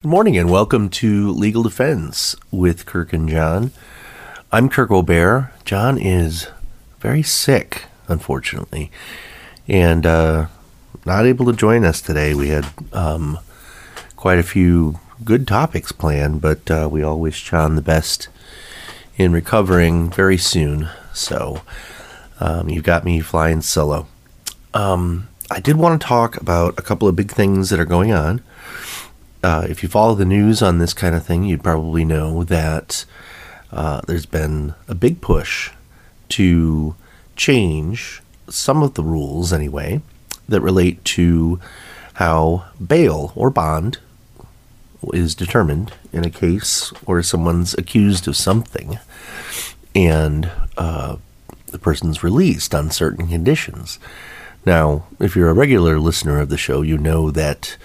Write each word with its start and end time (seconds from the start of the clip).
Good 0.00 0.10
morning 0.10 0.38
and 0.38 0.48
welcome 0.48 0.90
to 0.90 1.32
Legal 1.32 1.64
Defense 1.64 2.36
with 2.52 2.86
Kirk 2.86 3.12
and 3.12 3.28
John. 3.28 3.72
I'm 4.52 4.68
Kirk 4.68 4.92
Obear. 4.92 5.52
John 5.64 5.98
is 5.98 6.46
very 7.00 7.24
sick, 7.24 7.86
unfortunately, 8.06 8.92
and 9.66 10.06
uh, 10.06 10.46
not 11.04 11.26
able 11.26 11.46
to 11.46 11.52
join 11.52 11.84
us 11.84 12.00
today. 12.00 12.32
We 12.32 12.50
had 12.50 12.68
um, 12.92 13.40
quite 14.14 14.38
a 14.38 14.44
few 14.44 15.00
good 15.24 15.48
topics 15.48 15.90
planned, 15.90 16.40
but 16.40 16.70
uh, 16.70 16.88
we 16.88 17.02
all 17.02 17.18
wish 17.18 17.42
John 17.42 17.74
the 17.74 17.82
best 17.82 18.28
in 19.16 19.32
recovering 19.32 20.10
very 20.10 20.38
soon. 20.38 20.88
So 21.12 21.62
um, 22.38 22.68
you've 22.68 22.84
got 22.84 23.04
me 23.04 23.18
flying 23.18 23.62
solo. 23.62 24.06
Um, 24.72 25.26
I 25.50 25.58
did 25.58 25.74
want 25.74 26.00
to 26.00 26.06
talk 26.06 26.36
about 26.36 26.78
a 26.78 26.82
couple 26.82 27.08
of 27.08 27.16
big 27.16 27.32
things 27.32 27.70
that 27.70 27.80
are 27.80 27.84
going 27.84 28.12
on 28.12 28.42
uh, 29.42 29.66
if 29.68 29.82
you 29.82 29.88
follow 29.88 30.14
the 30.14 30.24
news 30.24 30.62
on 30.62 30.78
this 30.78 30.92
kind 30.92 31.14
of 31.14 31.24
thing, 31.24 31.44
you'd 31.44 31.62
probably 31.62 32.04
know 32.04 32.44
that 32.44 33.04
uh, 33.70 34.00
there's 34.06 34.26
been 34.26 34.74
a 34.88 34.94
big 34.94 35.20
push 35.20 35.70
to 36.30 36.94
change 37.36 38.22
some 38.48 38.82
of 38.82 38.94
the 38.94 39.02
rules, 39.02 39.52
anyway, 39.52 40.00
that 40.48 40.60
relate 40.60 41.04
to 41.04 41.60
how 42.14 42.64
bail 42.84 43.32
or 43.36 43.50
bond 43.50 43.98
is 45.12 45.34
determined 45.34 45.92
in 46.12 46.24
a 46.24 46.30
case 46.30 46.88
where 47.04 47.22
someone's 47.22 47.74
accused 47.74 48.26
of 48.26 48.36
something 48.36 48.98
and 49.94 50.50
uh, 50.76 51.16
the 51.66 51.78
person's 51.78 52.22
released 52.22 52.74
on 52.74 52.90
certain 52.90 53.28
conditions. 53.28 53.98
Now, 54.66 55.06
if 55.20 55.36
you're 55.36 55.50
a 55.50 55.54
regular 55.54 56.00
listener 56.00 56.40
of 56.40 56.48
the 56.48 56.58
show, 56.58 56.82
you 56.82 56.98
know 56.98 57.30
that 57.30 57.76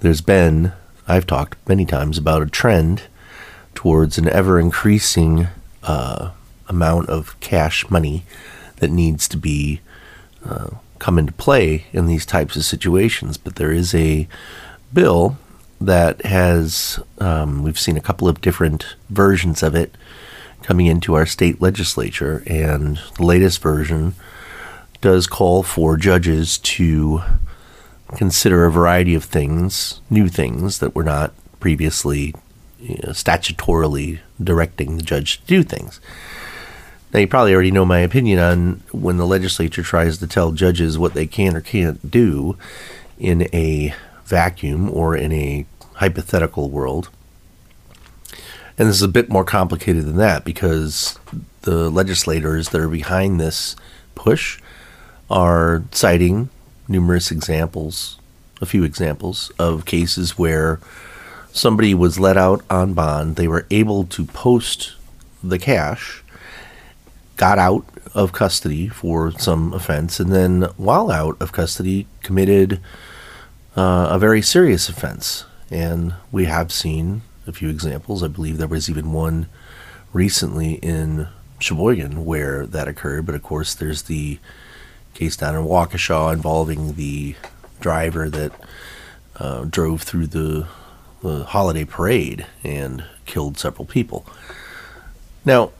there's 0.00 0.20
been 0.20 0.72
I've 1.06 1.26
talked 1.26 1.56
many 1.68 1.84
times 1.84 2.18
about 2.18 2.42
a 2.42 2.46
trend 2.46 3.02
towards 3.74 4.18
an 4.18 4.28
ever 4.28 4.58
increasing 4.58 5.48
uh, 5.82 6.30
amount 6.68 7.08
of 7.08 7.38
cash 7.40 7.88
money 7.90 8.24
that 8.76 8.90
needs 8.90 9.28
to 9.28 9.36
be 9.36 9.80
uh, 10.44 10.70
come 10.98 11.18
into 11.18 11.32
play 11.32 11.86
in 11.92 12.06
these 12.06 12.24
types 12.24 12.56
of 12.56 12.64
situations. 12.64 13.36
But 13.36 13.56
there 13.56 13.72
is 13.72 13.94
a 13.94 14.26
bill 14.92 15.36
that 15.80 16.24
has, 16.24 16.98
um, 17.18 17.62
we've 17.62 17.78
seen 17.78 17.96
a 17.96 18.02
couple 18.02 18.28
of 18.28 18.40
different 18.40 18.96
versions 19.10 19.62
of 19.62 19.74
it 19.74 19.94
coming 20.62 20.86
into 20.86 21.14
our 21.14 21.26
state 21.26 21.60
legislature, 21.60 22.42
and 22.46 22.98
the 23.18 23.24
latest 23.24 23.60
version 23.60 24.14
does 25.02 25.26
call 25.26 25.62
for 25.62 25.98
judges 25.98 26.56
to 26.56 27.20
consider 28.16 28.64
a 28.64 28.70
variety 28.70 29.14
of 29.14 29.24
things, 29.24 30.00
new 30.10 30.28
things 30.28 30.78
that 30.78 30.94
were 30.94 31.04
not 31.04 31.32
previously 31.60 32.34
you 32.80 33.00
know, 33.02 33.10
statutorily 33.10 34.20
directing 34.42 34.96
the 34.96 35.02
judge 35.02 35.40
to 35.40 35.46
do 35.46 35.62
things. 35.62 36.00
Now, 37.12 37.20
you 37.20 37.28
probably 37.28 37.54
already 37.54 37.70
know 37.70 37.84
my 37.84 38.00
opinion 38.00 38.38
on 38.40 38.82
when 38.90 39.18
the 39.18 39.26
legislature 39.26 39.82
tries 39.82 40.18
to 40.18 40.26
tell 40.26 40.52
judges 40.52 40.98
what 40.98 41.14
they 41.14 41.26
can 41.26 41.56
or 41.56 41.60
can't 41.60 42.10
do 42.10 42.56
in 43.18 43.42
a 43.54 43.94
vacuum 44.24 44.90
or 44.90 45.16
in 45.16 45.32
a 45.32 45.64
hypothetical 45.94 46.70
world. 46.70 47.08
And 48.76 48.88
this 48.88 48.96
is 48.96 49.02
a 49.02 49.08
bit 49.08 49.28
more 49.28 49.44
complicated 49.44 50.04
than 50.04 50.16
that 50.16 50.44
because 50.44 51.18
the 51.62 51.88
legislators 51.88 52.70
that 52.70 52.80
are 52.80 52.88
behind 52.88 53.40
this 53.40 53.76
push 54.16 54.60
are 55.30 55.84
citing 55.92 56.50
numerous 56.88 57.30
examples, 57.30 58.18
a 58.60 58.66
few 58.66 58.84
examples 58.84 59.50
of 59.58 59.84
cases 59.84 60.38
where 60.38 60.80
somebody 61.52 61.94
was 61.94 62.18
let 62.18 62.36
out 62.36 62.62
on 62.68 62.94
bond. 62.94 63.36
They 63.36 63.48
were 63.48 63.66
able 63.70 64.04
to 64.06 64.24
post 64.24 64.94
the 65.42 65.58
cash, 65.58 66.22
got 67.36 67.58
out 67.58 67.84
of 68.14 68.32
custody 68.32 68.88
for 68.88 69.32
some 69.32 69.72
offense, 69.72 70.20
and 70.20 70.32
then 70.32 70.62
while 70.76 71.10
out 71.10 71.36
of 71.40 71.52
custody, 71.52 72.06
committed 72.22 72.80
uh, 73.76 74.08
a 74.10 74.18
very 74.18 74.42
serious 74.42 74.88
offense. 74.88 75.44
And 75.70 76.14
we 76.30 76.44
have 76.44 76.70
seen 76.70 77.22
a 77.46 77.52
few 77.52 77.68
examples. 77.68 78.22
I 78.22 78.28
believe 78.28 78.58
there 78.58 78.68
was 78.68 78.88
even 78.88 79.12
one 79.12 79.46
recently 80.12 80.74
in 80.74 81.28
Sheboygan 81.58 82.24
where 82.24 82.66
that 82.66 82.88
occurred. 82.88 83.26
But 83.26 83.34
of 83.34 83.42
course, 83.42 83.74
there's 83.74 84.02
the 84.02 84.38
case 85.14 85.36
down 85.36 85.54
in 85.54 85.64
Waukesha 85.64 86.32
involving 86.32 86.94
the 86.94 87.34
driver 87.80 88.28
that 88.28 88.52
uh, 89.36 89.64
drove 89.64 90.02
through 90.02 90.26
the, 90.26 90.66
the, 91.22 91.44
holiday 91.44 91.84
parade 91.84 92.46
and 92.62 93.04
killed 93.26 93.58
several 93.58 93.84
people. 93.84 94.26
Now, 95.44 95.72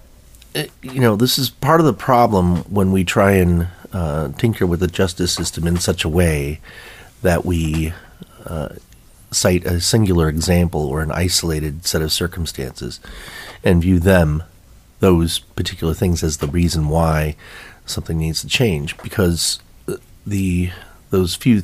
it, 0.55 0.71
eh, 0.83 0.93
you 0.93 1.01
know, 1.01 1.17
this 1.17 1.39
is 1.39 1.51
part 1.51 1.81
of 1.81 1.87
the 1.87 1.93
problem 1.93 2.59
when 2.65 2.93
we 2.93 3.05
try 3.05 3.33
and 3.33 3.69
uh, 3.93 4.29
tinker 4.33 4.67
with 4.67 4.81
the 4.81 4.87
justice 4.89 5.33
system 5.33 5.67
in 5.67 5.77
such 5.79 6.05
a 6.05 6.09
way 6.09 6.61
that 7.23 7.45
we 7.45 7.93
uh, 8.45 8.71
cite 9.31 9.65
a 9.65 9.81
singular 9.81 10.29
example 10.29 10.87
or 10.87 11.01
an 11.01 11.11
isolated 11.11 11.87
set 11.87 12.03
of 12.03 12.13
circumstances 12.13 13.01
and 13.63 13.83
view 13.83 13.99
them, 13.99 14.43
those 15.01 15.39
particular 15.39 15.95
things, 15.95 16.23
as 16.23 16.39
the 16.39 16.47
reason 16.47 16.89
why 16.89 17.37
something 17.87 18.19
needs 18.19 18.41
to 18.41 18.49
change 18.49 18.97
because 18.99 19.61
the 20.27 20.71
those 21.11 21.35
few 21.35 21.63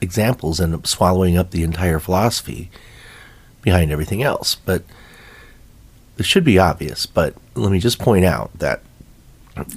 examples 0.00 0.60
end 0.60 0.74
up 0.74 0.86
swallowing 0.86 1.36
up 1.36 1.50
the 1.50 1.62
entire 1.62 1.98
philosophy 1.98 2.70
behind 3.62 3.90
everything 3.90 4.22
else. 4.22 4.54
But 4.54 4.84
it 6.18 6.24
should 6.24 6.44
be 6.44 6.58
obvious. 6.58 7.06
But 7.06 7.34
let 7.54 7.72
me 7.72 7.78
just 7.78 7.98
point 7.98 8.24
out 8.24 8.56
that 8.58 8.82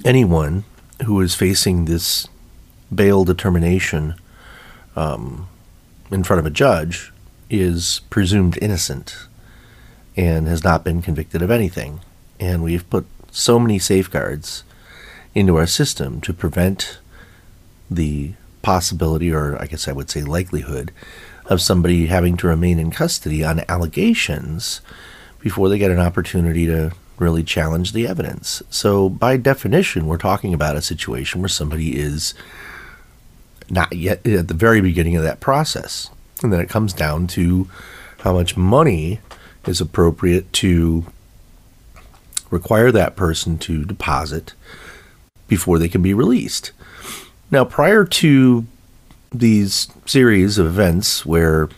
anyone 0.04 0.64
who 1.04 1.20
is 1.20 1.34
facing 1.34 1.84
this 1.84 2.28
bail 2.94 3.24
determination 3.24 4.14
um, 4.96 5.48
in 6.10 6.24
front 6.24 6.40
of 6.40 6.46
a 6.46 6.50
judge 6.50 7.12
is 7.48 8.00
presumed 8.10 8.58
innocent 8.60 9.26
and 10.16 10.46
has 10.46 10.62
not 10.62 10.84
been 10.84 11.02
convicted 11.02 11.42
of 11.42 11.50
anything. 11.50 12.00
And 12.38 12.62
we've 12.62 12.88
put 12.90 13.06
so 13.30 13.58
many 13.58 13.78
safeguards 13.78 14.64
into 15.34 15.56
our 15.56 15.66
system 15.66 16.20
to 16.22 16.32
prevent 16.32 16.98
the 17.90 18.32
possibility, 18.62 19.32
or 19.32 19.60
I 19.60 19.66
guess 19.66 19.88
I 19.88 19.92
would 19.92 20.10
say 20.10 20.22
likelihood, 20.22 20.92
of 21.46 21.60
somebody 21.60 22.06
having 22.06 22.36
to 22.38 22.46
remain 22.46 22.78
in 22.78 22.90
custody 22.90 23.44
on 23.44 23.64
allegations 23.68 24.80
before 25.40 25.68
they 25.68 25.78
get 25.78 25.90
an 25.90 25.98
opportunity 25.98 26.66
to 26.66 26.92
really 27.18 27.42
challenge 27.42 27.92
the 27.92 28.06
evidence. 28.06 28.62
So, 28.70 29.08
by 29.08 29.36
definition, 29.36 30.06
we're 30.06 30.16
talking 30.16 30.54
about 30.54 30.76
a 30.76 30.82
situation 30.82 31.40
where 31.40 31.48
somebody 31.48 31.98
is 31.98 32.34
not 33.68 33.92
yet 33.92 34.26
at 34.26 34.48
the 34.48 34.54
very 34.54 34.80
beginning 34.80 35.16
of 35.16 35.22
that 35.22 35.40
process. 35.40 36.10
And 36.42 36.52
then 36.52 36.60
it 36.60 36.68
comes 36.68 36.92
down 36.92 37.26
to 37.28 37.68
how 38.20 38.32
much 38.32 38.56
money 38.56 39.20
is 39.66 39.80
appropriate 39.80 40.52
to 40.54 41.06
require 42.50 42.90
that 42.90 43.16
person 43.16 43.58
to 43.58 43.84
deposit 43.84 44.54
before 45.50 45.78
they 45.78 45.88
can 45.88 46.00
be 46.00 46.14
released. 46.14 46.70
Now, 47.50 47.64
prior 47.64 48.04
to 48.04 48.66
these 49.32 49.88
series 50.06 50.56
of 50.56 50.66
events 50.66 51.26
where 51.26 51.68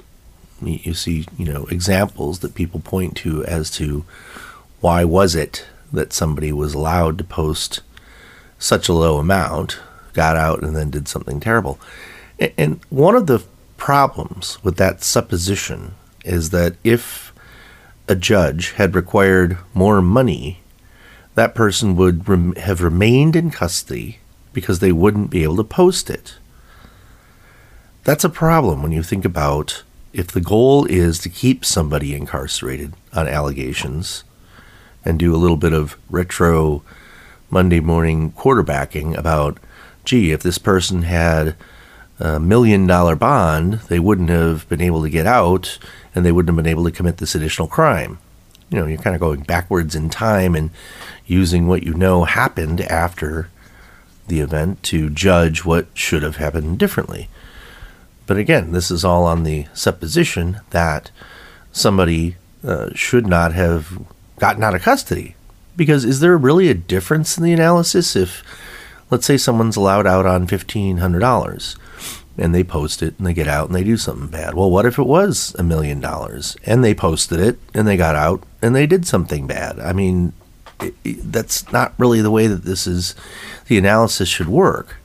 you 0.60 0.94
see, 0.94 1.27
you 1.37 1.53
know, 1.53 1.65
examples 1.66 2.38
that 2.41 2.55
people 2.55 2.78
point 2.78 3.16
to 3.16 3.44
as 3.47 3.69
to 3.72 4.05
why 4.81 5.03
was 5.05 5.34
it 5.34 5.66
that 5.93 6.12
somebody 6.12 6.53
was 6.53 6.75
allowed 6.75 7.19
to 7.19 7.25
post 7.25 7.81
such 8.59 8.88
a 8.88 8.93
low 8.93 9.19
amount, 9.19 9.81
got 10.12 10.37
out, 10.37 10.62
and 10.62 10.77
then 10.77 10.91
did 10.91 11.09
something 11.09 11.41
terrible. 11.41 11.81
And 12.56 12.81
one 12.91 13.16
of 13.16 13.27
the 13.27 13.43
problems 13.77 14.62
with 14.62 14.77
that 14.77 15.03
supposition 15.03 15.94
is 16.25 16.50
that 16.50 16.77
if 16.84 17.33
a 18.07 18.15
judge 18.15 18.72
had 18.72 18.95
required 18.95 19.59
more 19.75 20.01
money 20.01 20.61
that 21.34 21.54
person 21.54 21.96
would 21.96 22.28
rem- 22.28 22.54
have 22.56 22.82
remained 22.82 23.36
in 23.36 23.50
custody 23.50 24.18
because 24.52 24.78
they 24.78 24.92
wouldn't 24.92 25.30
be 25.30 25.42
able 25.42 25.56
to 25.56 25.64
post 25.64 26.10
it. 26.10 26.36
That's 28.04 28.24
a 28.24 28.28
problem 28.28 28.82
when 28.82 28.92
you 28.92 29.02
think 29.02 29.24
about 29.24 29.82
if 30.12 30.28
the 30.28 30.40
goal 30.40 30.84
is 30.86 31.18
to 31.20 31.28
keep 31.28 31.64
somebody 31.64 32.14
incarcerated 32.14 32.92
on 33.14 33.28
allegations 33.28 34.24
and 35.04 35.18
do 35.18 35.34
a 35.34 35.38
little 35.38 35.56
bit 35.56 35.72
of 35.72 35.96
retro 36.10 36.82
Monday 37.48 37.80
morning 37.80 38.32
quarterbacking 38.32 39.16
about, 39.16 39.58
gee, 40.04 40.32
if 40.32 40.42
this 40.42 40.58
person 40.58 41.02
had 41.02 41.56
a 42.18 42.38
million 42.38 42.86
dollar 42.86 43.16
bond, 43.16 43.74
they 43.88 43.98
wouldn't 43.98 44.28
have 44.28 44.68
been 44.68 44.82
able 44.82 45.02
to 45.02 45.10
get 45.10 45.26
out 45.26 45.78
and 46.14 46.26
they 46.26 46.32
wouldn't 46.32 46.54
have 46.54 46.62
been 46.62 46.70
able 46.70 46.84
to 46.84 46.90
commit 46.90 47.16
this 47.16 47.34
additional 47.34 47.68
crime 47.68 48.18
you 48.72 48.78
know, 48.78 48.86
you're 48.86 48.98
kind 48.98 49.15
of 49.15 49.21
going 49.21 49.42
backwards 49.42 49.95
in 49.95 50.09
time 50.09 50.54
and 50.54 50.71
using 51.27 51.69
what 51.69 51.83
you 51.83 51.92
know 51.92 52.24
happened 52.24 52.80
after 52.80 53.51
the 54.28 54.41
event 54.41 54.83
to 54.84 55.10
judge 55.10 55.65
what 55.65 55.86
should 55.95 56.22
have 56.22 56.36
happened 56.36 56.78
differently. 56.78 57.28
But 58.27 58.39
again, 58.39 58.72
this 58.72 58.91
is 58.91 59.04
all 59.04 59.24
on 59.24 59.42
the 59.42 59.66
supposition 59.74 60.60
that 60.71 61.10
somebody 61.71 62.36
uh, 62.65 62.91
should 62.95 63.27
not 63.27 63.53
have 63.53 63.98
gotten 64.39 64.63
out 64.63 64.75
of 64.75 64.83
custody. 64.83 65.36
Because 65.77 66.04
is 66.04 66.21
there 66.21 66.36
really 66.36 66.68
a 66.68 66.75
difference 66.75 67.36
in 67.36 67.45
the 67.45 67.53
analysis 67.53 68.16
if, 68.16 68.42
let's 69.10 69.27
say, 69.27 69.36
someone's 69.36 69.77
allowed 69.77 70.07
out 70.07 70.27
on 70.27 70.47
$1,500 70.47 71.77
and 72.38 72.54
they 72.54 72.64
post 72.64 73.02
it 73.02 73.14
and 73.18 73.26
they 73.26 73.34
get 73.34 73.48
out 73.48 73.66
and 73.66 73.74
they 73.74 73.84
do 73.84 73.96
something 73.96 74.28
bad? 74.28 74.54
Well, 74.54 74.70
what 74.70 74.86
if 74.86 74.98
it 74.98 75.06
was 75.06 75.54
a 75.58 75.62
million 75.62 76.00
dollars 76.00 76.56
and 76.64 76.82
they 76.82 76.94
posted 76.94 77.40
it 77.40 77.58
and 77.74 77.86
they 77.86 77.96
got 77.96 78.16
out 78.16 78.42
and 78.60 78.74
they 78.74 78.86
did 78.86 79.06
something 79.06 79.46
bad? 79.46 79.78
I 79.78 79.92
mean, 79.92 80.32
it, 80.80 80.94
it, 81.04 81.32
that's 81.32 81.70
not 81.72 81.94
really 81.98 82.20
the 82.20 82.30
way 82.30 82.46
that 82.46 82.64
this 82.64 82.86
is, 82.86 83.14
the 83.68 83.78
analysis 83.78 84.28
should 84.28 84.48
work. 84.48 84.96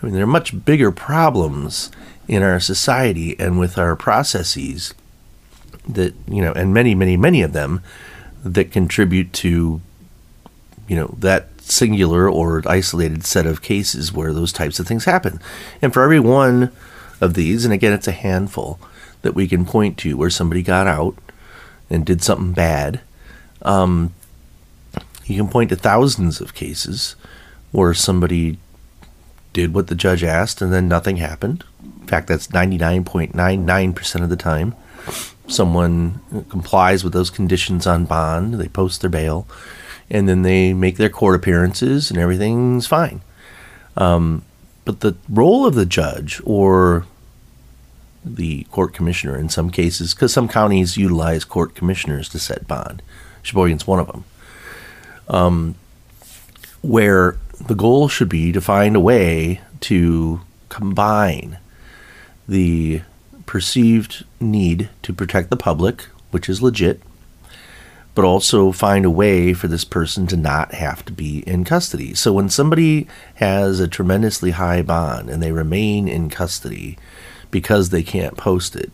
I 0.00 0.06
mean, 0.06 0.14
there 0.14 0.24
are 0.24 0.26
much 0.26 0.64
bigger 0.64 0.90
problems 0.90 1.90
in 2.28 2.42
our 2.42 2.60
society 2.60 3.38
and 3.38 3.58
with 3.58 3.78
our 3.78 3.96
processes 3.96 4.94
that, 5.88 6.14
you 6.28 6.42
know, 6.42 6.52
and 6.52 6.74
many, 6.74 6.94
many, 6.94 7.16
many 7.16 7.42
of 7.42 7.52
them 7.52 7.82
that 8.44 8.70
contribute 8.70 9.32
to, 9.32 9.80
you 10.88 10.96
know, 10.96 11.14
that 11.18 11.48
singular 11.72 12.28
or 12.28 12.62
isolated 12.66 13.24
set 13.24 13.46
of 13.46 13.62
cases 13.62 14.12
where 14.12 14.32
those 14.32 14.52
types 14.52 14.78
of 14.78 14.86
things 14.86 15.04
happen. 15.04 15.40
And 15.80 15.92
for 15.92 16.02
every 16.02 16.20
one 16.20 16.70
of 17.20 17.34
these, 17.34 17.64
and 17.64 17.72
again, 17.72 17.92
it's 17.92 18.08
a 18.08 18.12
handful 18.12 18.78
that 19.22 19.34
we 19.34 19.48
can 19.48 19.64
point 19.64 19.98
to 19.98 20.16
where 20.16 20.30
somebody 20.30 20.62
got 20.62 20.86
out 20.86 21.16
and 21.88 22.04
did 22.04 22.22
something 22.22 22.52
bad. 22.52 23.00
Um, 23.62 24.14
you 25.24 25.36
can 25.36 25.48
point 25.48 25.70
to 25.70 25.76
thousands 25.76 26.40
of 26.40 26.54
cases 26.54 27.16
where 27.70 27.94
somebody 27.94 28.58
did 29.52 29.74
what 29.74 29.86
the 29.86 29.94
judge 29.94 30.24
asked 30.24 30.60
and 30.60 30.72
then 30.72 30.88
nothing 30.88 31.16
happened. 31.16 31.64
In 32.00 32.06
fact, 32.06 32.26
that's 32.26 32.48
99.99% 32.48 34.22
of 34.22 34.30
the 34.30 34.36
time 34.36 34.74
someone 35.46 36.20
complies 36.48 37.04
with 37.04 37.12
those 37.12 37.30
conditions 37.30 37.86
on 37.86 38.04
bond, 38.04 38.54
they 38.54 38.68
post 38.68 39.00
their 39.00 39.10
bail, 39.10 39.46
and 40.12 40.28
then 40.28 40.42
they 40.42 40.74
make 40.74 40.98
their 40.98 41.08
court 41.08 41.34
appearances, 41.34 42.10
and 42.10 42.20
everything's 42.20 42.86
fine. 42.86 43.22
Um, 43.96 44.44
but 44.84 45.00
the 45.00 45.16
role 45.28 45.66
of 45.66 45.74
the 45.74 45.86
judge 45.86 46.40
or 46.44 47.06
the 48.22 48.64
court 48.64 48.92
commissioner 48.92 49.36
in 49.36 49.48
some 49.48 49.70
cases, 49.70 50.12
because 50.12 50.32
some 50.32 50.48
counties 50.48 50.98
utilize 50.98 51.44
court 51.44 51.74
commissioners 51.74 52.28
to 52.28 52.38
set 52.38 52.68
bond, 52.68 53.02
Sheboygan's 53.42 53.86
one 53.86 54.00
of 54.00 54.06
them, 54.06 54.24
um, 55.28 55.74
where 56.82 57.38
the 57.66 57.74
goal 57.74 58.08
should 58.08 58.28
be 58.28 58.52
to 58.52 58.60
find 58.60 58.94
a 58.94 59.00
way 59.00 59.62
to 59.80 60.42
combine 60.68 61.58
the 62.46 63.00
perceived 63.46 64.24
need 64.40 64.90
to 65.02 65.14
protect 65.14 65.48
the 65.48 65.56
public, 65.56 66.02
which 66.30 66.50
is 66.50 66.60
legit, 66.60 67.00
but 68.14 68.24
also 68.24 68.72
find 68.72 69.04
a 69.04 69.10
way 69.10 69.54
for 69.54 69.68
this 69.68 69.84
person 69.84 70.26
to 70.26 70.36
not 70.36 70.74
have 70.74 71.04
to 71.06 71.12
be 71.12 71.38
in 71.46 71.64
custody. 71.64 72.14
So 72.14 72.32
when 72.32 72.50
somebody 72.50 73.06
has 73.36 73.80
a 73.80 73.88
tremendously 73.88 74.50
high 74.50 74.82
bond 74.82 75.30
and 75.30 75.42
they 75.42 75.52
remain 75.52 76.08
in 76.08 76.28
custody 76.28 76.98
because 77.50 77.88
they 77.88 78.02
can't 78.02 78.36
post 78.36 78.76
it, 78.76 78.92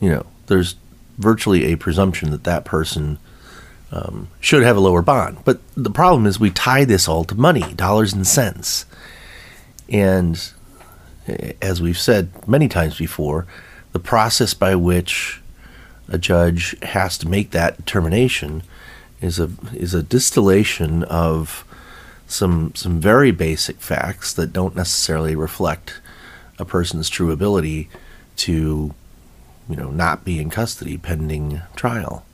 you 0.00 0.08
know, 0.08 0.24
there's 0.46 0.76
virtually 1.18 1.66
a 1.66 1.76
presumption 1.76 2.30
that 2.30 2.44
that 2.44 2.64
person 2.64 3.18
um, 3.92 4.28
should 4.40 4.62
have 4.62 4.76
a 4.76 4.80
lower 4.80 5.02
bond. 5.02 5.38
But 5.44 5.60
the 5.74 5.90
problem 5.90 6.26
is 6.26 6.40
we 6.40 6.50
tie 6.50 6.84
this 6.84 7.08
all 7.08 7.24
to 7.24 7.34
money, 7.34 7.74
dollars 7.74 8.12
and 8.12 8.26
cents. 8.26 8.86
And 9.90 10.50
eh, 11.26 11.52
as 11.60 11.82
we've 11.82 11.98
said 11.98 12.48
many 12.48 12.68
times 12.68 12.96
before, 12.96 13.46
the 13.92 13.98
process 13.98 14.54
by 14.54 14.76
which 14.76 15.39
a 16.10 16.18
judge 16.18 16.76
has 16.82 17.16
to 17.18 17.28
make 17.28 17.52
that 17.52 17.76
determination 17.76 18.62
is 19.20 19.38
a 19.38 19.50
is 19.72 19.94
a 19.94 20.02
distillation 20.02 21.04
of 21.04 21.64
some 22.26 22.74
some 22.74 23.00
very 23.00 23.30
basic 23.30 23.80
facts 23.80 24.32
that 24.34 24.52
don't 24.52 24.76
necessarily 24.76 25.34
reflect 25.34 26.00
a 26.58 26.64
person's 26.64 27.08
true 27.08 27.30
ability 27.30 27.88
to 28.36 28.94
you 29.68 29.76
know 29.76 29.90
not 29.90 30.24
be 30.24 30.40
in 30.40 30.50
custody 30.50 30.96
pending 30.96 31.62
trial. 31.76 32.24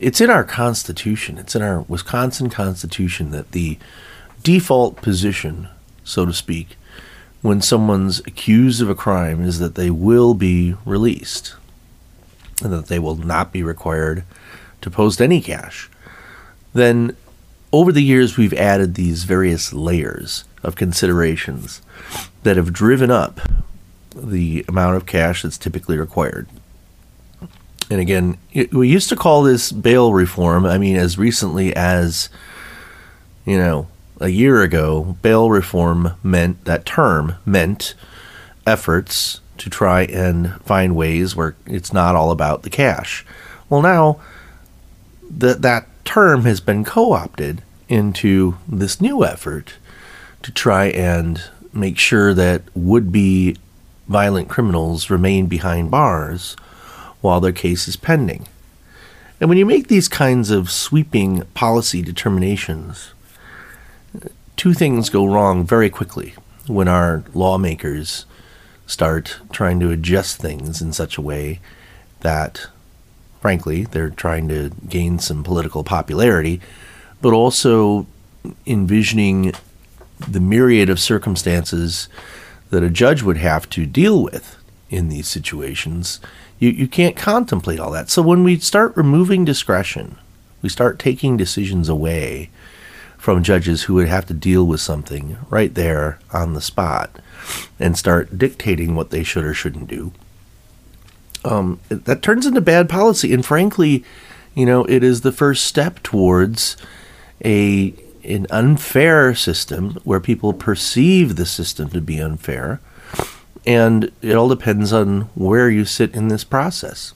It's 0.00 0.20
in 0.20 0.30
our 0.30 0.44
constitution, 0.44 1.38
it's 1.38 1.56
in 1.56 1.62
our 1.62 1.80
Wisconsin 1.82 2.50
constitution 2.50 3.30
that 3.32 3.50
the 3.52 3.78
default 4.44 4.96
position, 4.96 5.68
so 6.04 6.24
to 6.24 6.32
speak, 6.32 6.76
when 7.42 7.60
someone's 7.60 8.20
accused 8.20 8.80
of 8.80 8.88
a 8.88 8.94
crime 8.94 9.42
is 9.42 9.58
that 9.58 9.74
they 9.74 9.90
will 9.90 10.34
be 10.34 10.76
released 10.84 11.54
and 12.62 12.72
that 12.72 12.86
they 12.86 12.98
will 12.98 13.16
not 13.16 13.52
be 13.52 13.62
required 13.62 14.24
to 14.80 14.90
post 14.90 15.20
any 15.20 15.40
cash. 15.40 15.90
Then, 16.72 17.16
over 17.72 17.92
the 17.92 18.02
years, 18.02 18.36
we've 18.36 18.54
added 18.54 18.94
these 18.94 19.24
various 19.24 19.72
layers 19.72 20.44
of 20.62 20.76
considerations 20.76 21.82
that 22.42 22.56
have 22.56 22.72
driven 22.72 23.10
up 23.10 23.40
the 24.14 24.64
amount 24.68 24.96
of 24.96 25.06
cash 25.06 25.42
that's 25.42 25.58
typically 25.58 25.96
required. 25.96 26.48
And 27.90 28.00
again, 28.00 28.38
we 28.72 28.88
used 28.88 29.08
to 29.08 29.16
call 29.16 29.42
this 29.42 29.72
bail 29.72 30.12
reform. 30.12 30.66
I 30.66 30.78
mean, 30.78 30.96
as 30.96 31.16
recently 31.16 31.74
as, 31.74 32.28
you 33.46 33.56
know, 33.56 33.88
a 34.20 34.28
year 34.28 34.62
ago, 34.62 35.16
bail 35.22 35.50
reform 35.50 36.14
meant 36.22 36.64
that 36.64 36.84
term 36.84 37.36
meant 37.46 37.94
efforts 38.66 39.40
to 39.58 39.70
try 39.70 40.02
and 40.02 40.60
find 40.62 40.96
ways 40.96 41.36
where 41.36 41.56
it's 41.66 41.92
not 41.92 42.16
all 42.16 42.30
about 42.30 42.62
the 42.62 42.70
cash. 42.70 43.24
Well, 43.68 43.82
now 43.82 44.20
that 45.30 45.62
that 45.62 45.86
term 46.04 46.44
has 46.44 46.60
been 46.60 46.84
co-opted 46.84 47.62
into 47.88 48.56
this 48.66 49.00
new 49.00 49.24
effort 49.24 49.74
to 50.42 50.52
try 50.52 50.86
and 50.86 51.42
make 51.72 51.98
sure 51.98 52.32
that 52.34 52.62
would-be 52.74 53.56
violent 54.08 54.48
criminals 54.48 55.10
remain 55.10 55.46
behind 55.46 55.90
bars 55.90 56.54
while 57.20 57.40
their 57.40 57.52
case 57.52 57.88
is 57.88 57.96
pending. 57.96 58.46
And 59.40 59.48
when 59.48 59.58
you 59.58 59.66
make 59.66 59.88
these 59.88 60.08
kinds 60.08 60.50
of 60.50 60.70
sweeping 60.70 61.42
policy 61.54 62.02
determinations, 62.02 63.12
two 64.56 64.74
things 64.74 65.10
go 65.10 65.26
wrong 65.26 65.64
very 65.64 65.90
quickly 65.90 66.34
when 66.66 66.88
our 66.88 67.22
lawmakers 67.34 68.24
start 68.88 69.36
trying 69.52 69.78
to 69.78 69.90
adjust 69.90 70.38
things 70.38 70.82
in 70.82 70.92
such 70.92 71.16
a 71.16 71.22
way 71.22 71.60
that, 72.20 72.66
frankly, 73.40 73.84
they're 73.84 74.10
trying 74.10 74.48
to 74.48 74.70
gain 74.88 75.20
some 75.20 75.44
political 75.44 75.84
popularity, 75.84 76.60
but 77.20 77.32
also 77.32 78.06
envisioning 78.66 79.52
the 80.26 80.40
myriad 80.40 80.88
of 80.88 80.98
circumstances 80.98 82.08
that 82.70 82.82
a 82.82 82.90
judge 82.90 83.22
would 83.22 83.36
have 83.36 83.68
to 83.70 83.86
deal 83.86 84.22
with 84.22 84.56
in 84.90 85.10
these 85.10 85.28
situations. 85.28 86.18
You, 86.58 86.70
you 86.70 86.88
can't 86.88 87.14
contemplate 87.14 87.78
all 87.78 87.90
that. 87.92 88.08
So 88.08 88.22
when 88.22 88.42
we 88.42 88.58
start 88.58 88.96
removing 88.96 89.44
discretion, 89.44 90.16
we 90.62 90.70
start 90.70 90.98
taking 90.98 91.36
decisions 91.36 91.90
away 91.90 92.50
from 93.18 93.42
judges 93.42 93.82
who 93.82 93.94
would 93.94 94.08
have 94.08 94.26
to 94.26 94.34
deal 94.34 94.66
with 94.66 94.80
something 94.80 95.36
right 95.50 95.74
there 95.74 96.18
on 96.32 96.54
the 96.54 96.62
spot 96.62 97.20
and 97.78 97.96
start 97.96 98.38
dictating 98.38 98.94
what 98.94 99.10
they 99.10 99.22
should 99.22 99.44
or 99.44 99.54
shouldn't 99.54 99.88
do. 99.88 100.12
Um, 101.44 101.80
that 101.88 102.22
turns 102.22 102.46
into 102.46 102.60
bad 102.60 102.88
policy, 102.88 103.32
and 103.32 103.44
frankly, 103.44 104.04
you 104.54 104.66
know, 104.66 104.84
it 104.84 105.04
is 105.04 105.20
the 105.20 105.32
first 105.32 105.64
step 105.64 106.02
towards 106.02 106.76
a 107.44 107.94
an 108.24 108.46
unfair 108.50 109.34
system 109.34 109.96
where 110.04 110.20
people 110.20 110.52
perceive 110.52 111.36
the 111.36 111.46
system 111.46 111.88
to 111.90 112.00
be 112.00 112.20
unfair, 112.20 112.80
and 113.64 114.10
it 114.20 114.34
all 114.34 114.48
depends 114.48 114.92
on 114.92 115.22
where 115.34 115.70
you 115.70 115.84
sit 115.84 116.14
in 116.14 116.28
this 116.28 116.44
process. 116.44 117.14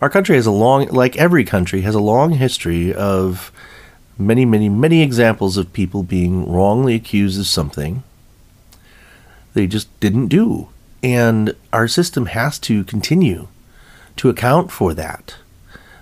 Our 0.00 0.08
country 0.08 0.36
has 0.36 0.46
a 0.46 0.52
long, 0.52 0.86
like 0.88 1.16
every 1.16 1.44
country, 1.44 1.82
has 1.82 1.94
a 1.94 2.00
long 2.00 2.32
history 2.32 2.94
of 2.94 3.52
many, 4.16 4.44
many, 4.44 4.68
many 4.68 5.02
examples 5.02 5.56
of 5.56 5.72
people 5.72 6.02
being 6.02 6.50
wrongly 6.50 6.94
accused 6.94 7.38
of 7.38 7.46
something 7.46 8.02
they 9.54 9.66
just 9.66 9.88
didn't 10.00 10.28
do. 10.28 10.68
And 11.02 11.54
our 11.72 11.88
system 11.88 12.26
has 12.26 12.58
to 12.60 12.84
continue 12.84 13.48
to 14.16 14.28
account 14.28 14.70
for 14.70 14.92
that 14.94 15.36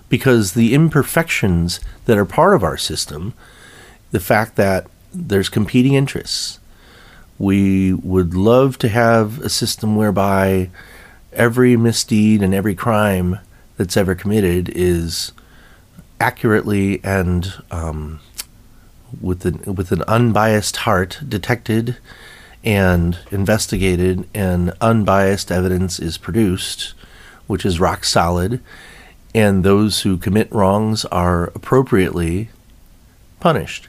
because 0.09 0.53
the 0.53 0.73
imperfections 0.73 1.79
that 2.05 2.17
are 2.17 2.25
part 2.25 2.55
of 2.55 2.63
our 2.63 2.77
system, 2.77 3.33
the 4.11 4.19
fact 4.19 4.55
that 4.55 4.87
there's 5.13 5.49
competing 5.49 5.93
interests, 5.93 6.59
we 7.37 7.93
would 7.93 8.33
love 8.33 8.77
to 8.79 8.89
have 8.89 9.39
a 9.39 9.49
system 9.49 9.95
whereby 9.95 10.69
every 11.31 11.77
misdeed 11.77 12.41
and 12.41 12.53
every 12.53 12.75
crime 12.75 13.39
that's 13.77 13.95
ever 13.95 14.15
committed 14.15 14.69
is 14.75 15.31
accurately 16.19 16.99
and 17.03 17.53
um, 17.71 18.19
with 19.21 19.45
an 19.45 19.75
with 19.75 19.91
an 19.91 20.03
unbiased 20.03 20.77
heart 20.77 21.19
detected 21.27 21.97
and 22.63 23.17
investigated, 23.31 24.27
and 24.33 24.73
unbiased 24.81 25.51
evidence 25.51 25.99
is 25.99 26.17
produced 26.17 26.93
which 27.49 27.65
is 27.65 27.79
rock 27.79 28.05
solid, 28.05 28.61
and 29.33 29.63
those 29.63 30.01
who 30.01 30.19
commit 30.19 30.51
wrongs 30.51 31.03
are 31.05 31.45
appropriately 31.55 32.49
punished. 33.39 33.87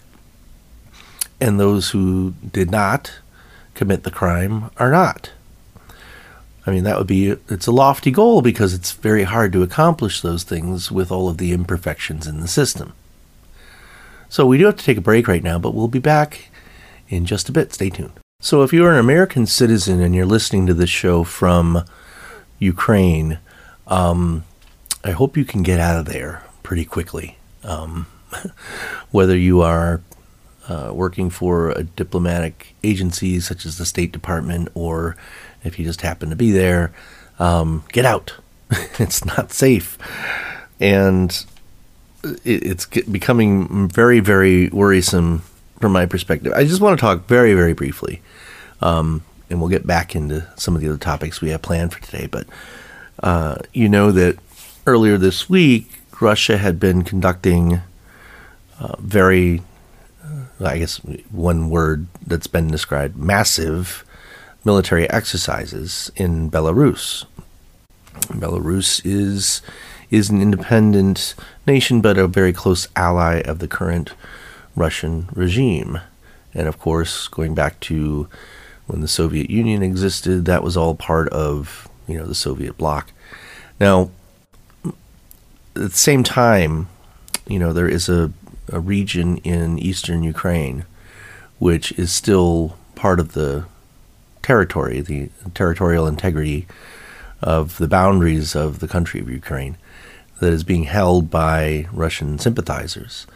And 1.38 1.60
those 1.60 1.90
who 1.90 2.32
did 2.52 2.70
not 2.70 3.18
commit 3.74 4.02
the 4.02 4.10
crime 4.10 4.70
are 4.78 4.90
not. 4.90 5.32
I 6.66 6.70
mean, 6.70 6.84
that 6.84 6.96
would 6.96 7.06
be, 7.06 7.36
it's 7.50 7.66
a 7.66 7.72
lofty 7.72 8.10
goal 8.10 8.40
because 8.40 8.72
it's 8.72 8.92
very 8.92 9.24
hard 9.24 9.52
to 9.52 9.62
accomplish 9.62 10.22
those 10.22 10.42
things 10.42 10.90
with 10.90 11.12
all 11.12 11.28
of 11.28 11.36
the 11.36 11.52
imperfections 11.52 12.26
in 12.26 12.40
the 12.40 12.48
system. 12.48 12.94
So 14.30 14.46
we 14.46 14.56
do 14.56 14.64
have 14.64 14.76
to 14.76 14.84
take 14.84 14.96
a 14.96 15.02
break 15.02 15.28
right 15.28 15.42
now, 15.42 15.58
but 15.58 15.74
we'll 15.74 15.88
be 15.88 15.98
back 15.98 16.48
in 17.10 17.26
just 17.26 17.50
a 17.50 17.52
bit. 17.52 17.74
Stay 17.74 17.90
tuned. 17.90 18.12
So 18.42 18.62
if 18.62 18.72
you're 18.72 18.90
an 18.90 18.98
American 18.98 19.44
citizen 19.44 20.00
and 20.00 20.14
you're 20.14 20.24
listening 20.24 20.66
to 20.66 20.72
this 20.72 20.88
show 20.88 21.24
from 21.24 21.84
Ukraine, 22.58 23.38
um, 23.86 24.44
I 25.04 25.10
hope 25.10 25.36
you 25.36 25.44
can 25.44 25.62
get 25.62 25.78
out 25.78 25.98
of 25.98 26.06
there 26.06 26.42
pretty 26.62 26.86
quickly. 26.86 27.36
Um, 27.62 28.06
whether 29.10 29.36
you 29.36 29.60
are 29.60 30.00
uh, 30.70 30.90
working 30.94 31.28
for 31.28 31.68
a 31.72 31.82
diplomatic 31.82 32.74
agency 32.82 33.40
such 33.40 33.66
as 33.66 33.76
the 33.76 33.84
State 33.84 34.10
Department, 34.10 34.70
or 34.72 35.18
if 35.62 35.78
you 35.78 35.84
just 35.84 36.00
happen 36.00 36.30
to 36.30 36.36
be 36.36 36.50
there, 36.50 36.94
um, 37.38 37.84
get 37.92 38.06
out. 38.06 38.36
it's 38.98 39.22
not 39.22 39.52
safe, 39.52 39.98
and 40.80 41.44
it's 42.42 42.86
becoming 42.86 43.86
very, 43.88 44.20
very 44.20 44.68
worrisome 44.68 45.42
from 45.80 45.92
my 45.92 46.06
perspective. 46.06 46.52
I 46.54 46.64
just 46.64 46.80
want 46.80 46.98
to 46.98 47.00
talk 47.00 47.26
very, 47.26 47.54
very 47.54 47.72
briefly, 47.72 48.20
um, 48.80 49.22
and 49.48 49.60
we'll 49.60 49.70
get 49.70 49.86
back 49.86 50.14
into 50.14 50.46
some 50.56 50.76
of 50.76 50.82
the 50.82 50.88
other 50.88 50.98
topics 50.98 51.40
we 51.40 51.50
have 51.50 51.62
planned 51.62 51.92
for 51.92 52.00
today. 52.00 52.26
But 52.26 52.46
uh, 53.22 53.56
you 53.72 53.88
know 53.88 54.12
that 54.12 54.38
earlier 54.86 55.16
this 55.16 55.48
week, 55.48 55.90
Russia 56.20 56.58
had 56.58 56.78
been 56.78 57.02
conducting 57.02 57.80
uh, 58.78 58.96
very, 58.98 59.62
uh, 60.24 60.66
I 60.66 60.78
guess, 60.78 60.98
one 61.30 61.70
word 61.70 62.06
that's 62.24 62.46
been 62.46 62.68
described 62.68 63.16
massive 63.16 64.04
military 64.64 65.08
exercises 65.08 66.12
in 66.16 66.50
Belarus. 66.50 67.24
Belarus 68.28 69.00
is 69.04 69.62
is 70.10 70.28
an 70.28 70.42
independent 70.42 71.34
nation, 71.66 72.00
but 72.00 72.18
a 72.18 72.26
very 72.26 72.52
close 72.52 72.88
ally 72.96 73.40
of 73.42 73.60
the 73.60 73.68
current 73.68 74.12
Russian 74.80 75.28
regime. 75.32 76.00
And 76.54 76.66
of 76.66 76.78
course, 76.78 77.28
going 77.28 77.54
back 77.54 77.78
to 77.80 78.28
when 78.86 79.00
the 79.00 79.08
Soviet 79.08 79.48
Union 79.50 79.82
existed, 79.82 80.46
that 80.46 80.64
was 80.64 80.76
all 80.76 80.94
part 80.94 81.28
of 81.28 81.88
you 82.08 82.18
know 82.18 82.26
the 82.26 82.34
Soviet 82.34 82.76
bloc. 82.76 83.12
Now, 83.78 84.10
at 84.84 84.92
the 85.74 85.90
same 85.90 86.24
time, 86.24 86.88
you 87.46 87.58
know, 87.58 87.72
there 87.72 87.88
is 87.88 88.08
a, 88.08 88.32
a 88.72 88.80
region 88.80 89.36
in 89.38 89.78
eastern 89.78 90.22
Ukraine 90.22 90.84
which 91.60 91.92
is 91.92 92.10
still 92.10 92.76
part 92.94 93.20
of 93.20 93.32
the 93.32 93.66
territory, 94.42 95.00
the 95.00 95.28
territorial 95.54 96.06
integrity 96.06 96.66
of 97.42 97.76
the 97.78 97.86
boundaries 97.86 98.56
of 98.56 98.80
the 98.80 98.88
country 98.88 99.20
of 99.20 99.28
Ukraine 99.28 99.76
that 100.40 100.52
is 100.52 100.64
being 100.64 100.84
held 100.84 101.30
by 101.30 101.86
Russian 101.92 102.38
sympathizers. 102.38 103.26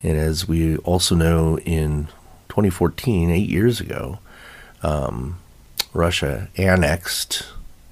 And 0.00 0.16
as 0.16 0.46
we 0.46 0.76
also 0.78 1.16
know, 1.16 1.58
in 1.58 2.06
2014, 2.50 3.30
eight 3.30 3.48
years 3.48 3.80
ago, 3.80 4.20
um, 4.80 5.40
Russia 5.92 6.48
annexed, 6.56 7.44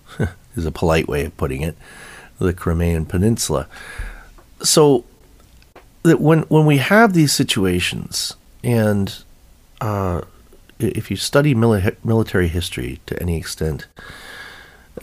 is 0.57 0.65
a 0.65 0.71
polite 0.71 1.09
way 1.09 1.25
of 1.25 1.37
putting 1.37 1.63
it, 1.63 1.77
the 2.39 2.53
Crimean 2.53 3.07
Peninsula. 3.07 3.67
So 4.63 5.05
that 6.05 6.21
when 6.21 6.43
when 6.43 6.65
we 6.65 6.77
have 6.77 7.13
these 7.13 7.33
situations, 7.33 8.37
and 8.63 9.25
uh, 9.81 10.21
if 10.79 11.11
you 11.11 11.17
study 11.17 11.57
mili- 11.57 11.97
military 12.05 12.47
history 12.47 13.01
to 13.07 13.21
any 13.21 13.37
extent, 13.37 13.89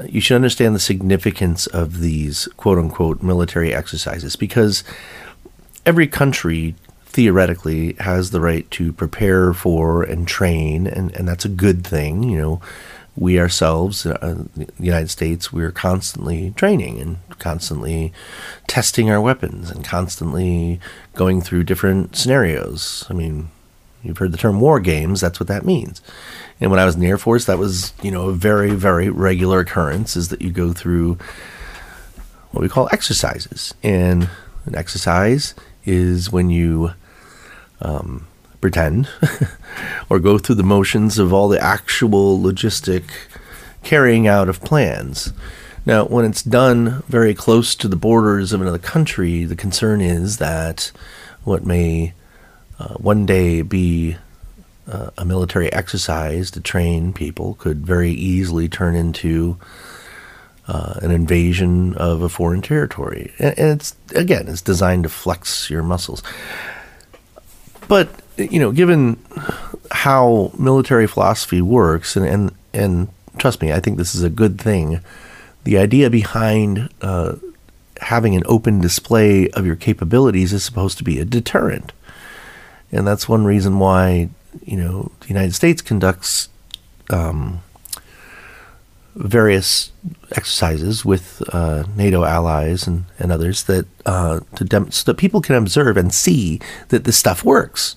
you 0.07 0.21
should 0.21 0.35
understand 0.35 0.73
the 0.73 0.79
significance 0.79 1.67
of 1.67 1.99
these 1.99 2.47
quote 2.55 2.77
unquote 2.77 3.21
military 3.21 3.73
exercises 3.73 4.37
because 4.37 4.85
every 5.85 6.07
country 6.07 6.75
theoretically 7.13 7.93
has 7.99 8.31
the 8.31 8.41
right 8.41 8.69
to 8.71 8.91
prepare 8.91 9.53
for 9.53 10.03
and 10.03 10.27
train, 10.27 10.87
and, 10.87 11.15
and 11.15 11.27
that's 11.27 11.45
a 11.45 11.49
good 11.49 11.85
thing. 11.85 12.23
You 12.23 12.37
know, 12.37 12.61
we 13.15 13.39
ourselves, 13.39 14.05
uh, 14.05 14.45
the 14.55 14.67
United 14.79 15.09
States, 15.09 15.53
we're 15.53 15.71
constantly 15.71 16.51
training 16.55 16.99
and 16.99 17.17
constantly 17.37 18.11
testing 18.67 19.09
our 19.11 19.21
weapons 19.21 19.69
and 19.69 19.85
constantly 19.85 20.79
going 21.13 21.39
through 21.39 21.63
different 21.63 22.15
scenarios. 22.15 23.05
I 23.09 23.13
mean, 23.13 23.49
you've 24.01 24.17
heard 24.17 24.31
the 24.31 24.37
term 24.37 24.59
war 24.59 24.79
games, 24.79 25.21
that's 25.21 25.39
what 25.39 25.47
that 25.47 25.65
means. 25.65 26.01
And 26.59 26.71
when 26.71 26.79
I 26.79 26.85
was 26.85 26.95
in 26.95 27.01
the 27.01 27.07
Air 27.07 27.17
Force, 27.17 27.45
that 27.45 27.59
was, 27.59 27.93
you 28.01 28.09
know, 28.09 28.29
a 28.29 28.33
very, 28.33 28.71
very 28.71 29.09
regular 29.09 29.59
occurrence 29.59 30.15
is 30.15 30.29
that 30.29 30.41
you 30.41 30.49
go 30.49 30.73
through 30.73 31.17
what 32.51 32.61
we 32.61 32.69
call 32.69 32.89
exercises. 32.91 33.73
And 33.83 34.29
an 34.65 34.75
exercise 34.75 35.53
is 35.85 36.31
when 36.31 36.49
you 36.49 36.93
um, 37.83 38.27
pretend 38.61 39.09
or 40.09 40.19
go 40.19 40.37
through 40.37 40.55
the 40.55 40.63
motions 40.63 41.19
of 41.19 41.31
all 41.33 41.49
the 41.49 41.61
actual 41.61 42.39
logistic 42.39 43.03
carrying 43.83 44.27
out 44.27 44.49
of 44.49 44.61
plans. 44.61 45.33
Now, 45.85 46.05
when 46.05 46.23
it's 46.23 46.41
done 46.41 47.03
very 47.07 47.33
close 47.33 47.75
to 47.75 47.89
the 47.89 47.97
borders 47.97 48.53
of 48.53 48.61
another 48.61 48.79
country, 48.79 49.43
the 49.43 49.55
concern 49.55 49.99
is 49.99 50.37
that 50.37 50.91
what 51.43 51.65
may 51.65 52.13
uh, 52.79 52.93
one 52.93 53.25
day 53.25 53.61
be 53.61 54.15
uh, 54.87 55.09
a 55.17 55.25
military 55.25 55.71
exercise 55.71 56.51
to 56.51 56.61
train 56.61 57.13
people 57.13 57.55
could 57.55 57.85
very 57.85 58.11
easily 58.11 58.69
turn 58.69 58.95
into 58.95 59.57
uh, 60.67 60.99
an 61.01 61.11
invasion 61.11 61.93
of 61.95 62.21
a 62.21 62.29
foreign 62.29 62.61
territory. 62.61 63.33
And, 63.39 63.59
and 63.59 63.81
it's, 63.81 63.95
again, 64.15 64.47
it's 64.47 64.61
designed 64.61 65.03
to 65.03 65.09
flex 65.09 65.69
your 65.69 65.83
muscles. 65.83 66.23
But 67.93 68.09
you 68.37 68.59
know, 68.59 68.71
given 68.71 69.23
how 69.91 70.51
military 70.57 71.05
philosophy 71.05 71.61
works, 71.61 72.15
and 72.15 72.25
and 72.25 72.51
and 72.73 73.07
trust 73.37 73.61
me, 73.61 73.71
I 73.71 73.79
think 73.79 73.99
this 73.99 74.15
is 74.15 74.23
a 74.23 74.31
good 74.31 74.59
thing. 74.59 74.99
The 75.63 75.77
idea 75.77 76.09
behind 76.09 76.89
uh, 77.03 77.35
having 78.01 78.35
an 78.35 78.41
open 78.47 78.81
display 78.81 79.47
of 79.49 79.67
your 79.67 79.75
capabilities 79.75 80.53
is 80.53 80.65
supposed 80.65 80.97
to 80.97 81.03
be 81.03 81.19
a 81.19 81.23
deterrent, 81.23 81.93
and 82.91 83.05
that's 83.05 83.29
one 83.29 83.45
reason 83.45 83.77
why 83.77 84.29
you 84.65 84.77
know 84.77 85.11
the 85.19 85.27
United 85.27 85.53
States 85.53 85.83
conducts 85.83 86.49
um, 87.11 87.61
various 89.15 89.91
exercises 90.31 91.05
with 91.05 91.41
uh, 91.53 91.83
NATO 91.95 92.23
allies 92.23 92.87
and, 92.87 93.05
and 93.19 93.31
others 93.31 93.63
that 93.63 93.85
uh, 94.05 94.39
to 94.55 94.63
dem- 94.63 94.91
so 94.91 95.11
that 95.11 95.17
people 95.17 95.41
can 95.41 95.55
observe 95.55 95.97
and 95.97 96.13
see 96.13 96.59
that 96.89 97.03
this 97.03 97.17
stuff 97.17 97.43
works. 97.43 97.95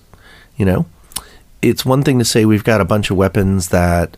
You 0.55 0.65
know, 0.65 0.85
it's 1.61 1.85
one 1.85 2.03
thing 2.03 2.19
to 2.19 2.25
say 2.25 2.45
we've 2.45 2.63
got 2.63 2.81
a 2.81 2.85
bunch 2.85 3.09
of 3.09 3.17
weapons 3.17 3.69
that, 3.69 4.17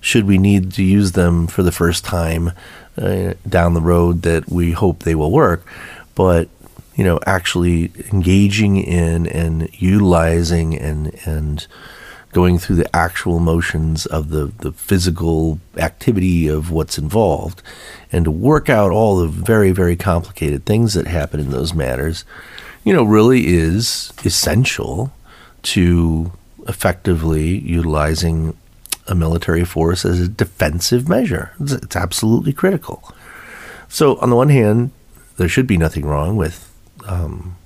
should 0.00 0.26
we 0.26 0.38
need 0.38 0.72
to 0.72 0.82
use 0.82 1.12
them 1.12 1.46
for 1.46 1.62
the 1.62 1.72
first 1.72 2.04
time 2.04 2.52
uh, 2.96 3.34
down 3.48 3.74
the 3.74 3.80
road, 3.80 4.22
that 4.22 4.48
we 4.48 4.72
hope 4.72 5.00
they 5.00 5.14
will 5.14 5.32
work, 5.32 5.66
but 6.14 6.48
you 6.94 7.04
know, 7.04 7.20
actually 7.26 7.92
engaging 8.12 8.78
in 8.78 9.26
and 9.26 9.68
utilizing 9.74 10.76
and 10.78 11.14
and 11.26 11.66
going 12.36 12.58
through 12.58 12.76
the 12.76 12.94
actual 12.94 13.40
motions 13.40 14.04
of 14.04 14.28
the, 14.28 14.52
the 14.58 14.70
physical 14.70 15.58
activity 15.78 16.46
of 16.46 16.70
what's 16.70 16.98
involved 16.98 17.62
and 18.12 18.26
to 18.26 18.30
work 18.30 18.68
out 18.68 18.92
all 18.92 19.16
the 19.16 19.26
very, 19.26 19.72
very 19.72 19.96
complicated 19.96 20.66
things 20.66 20.92
that 20.92 21.06
happen 21.06 21.40
in 21.40 21.48
those 21.48 21.72
matters, 21.72 22.26
you 22.84 22.92
know, 22.92 23.02
really 23.02 23.46
is 23.46 24.12
essential 24.22 25.10
to 25.62 26.30
effectively 26.68 27.56
utilizing 27.60 28.54
a 29.06 29.14
military 29.14 29.64
force 29.64 30.04
as 30.04 30.20
a 30.20 30.28
defensive 30.28 31.08
measure. 31.08 31.52
It's, 31.58 31.72
it's 31.72 31.96
absolutely 31.96 32.52
critical. 32.52 33.14
So, 33.88 34.18
on 34.18 34.28
the 34.28 34.36
one 34.36 34.50
hand, 34.50 34.90
there 35.38 35.48
should 35.48 35.66
be 35.66 35.78
nothing 35.78 36.04
wrong 36.04 36.36
with 36.36 36.70
um, 37.06 37.56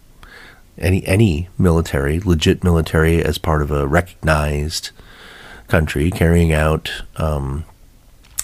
any 0.81 1.07
any 1.07 1.49
military, 1.59 2.21
legit 2.21 2.65
military, 2.65 3.23
as 3.23 3.39
part 3.39 3.63
of 3.63 3.71
a 3.71 3.87
recognized 3.87 4.91
country 5.69 6.11
carrying 6.11 6.53
out 6.53 6.91
um, 7.17 7.65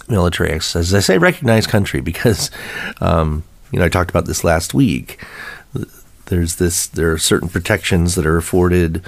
military 0.09 0.51
exercises. 0.51 0.95
I 0.95 1.01
say 1.01 1.19
recognized 1.19 1.69
country 1.69 2.01
because 2.01 2.51
um, 3.01 3.45
you 3.73 3.79
know 3.79 3.85
I 3.85 3.89
talked 3.89 4.11
about 4.11 4.27
this 4.27 4.45
last 4.45 4.75
week. 4.75 5.25
There's 6.27 6.57
this. 6.57 6.87
There 6.87 7.13
are 7.13 7.19
certain 7.19 7.49
protections 7.49 8.15
that 8.17 8.27
are 8.27 8.37
afforded 8.37 9.03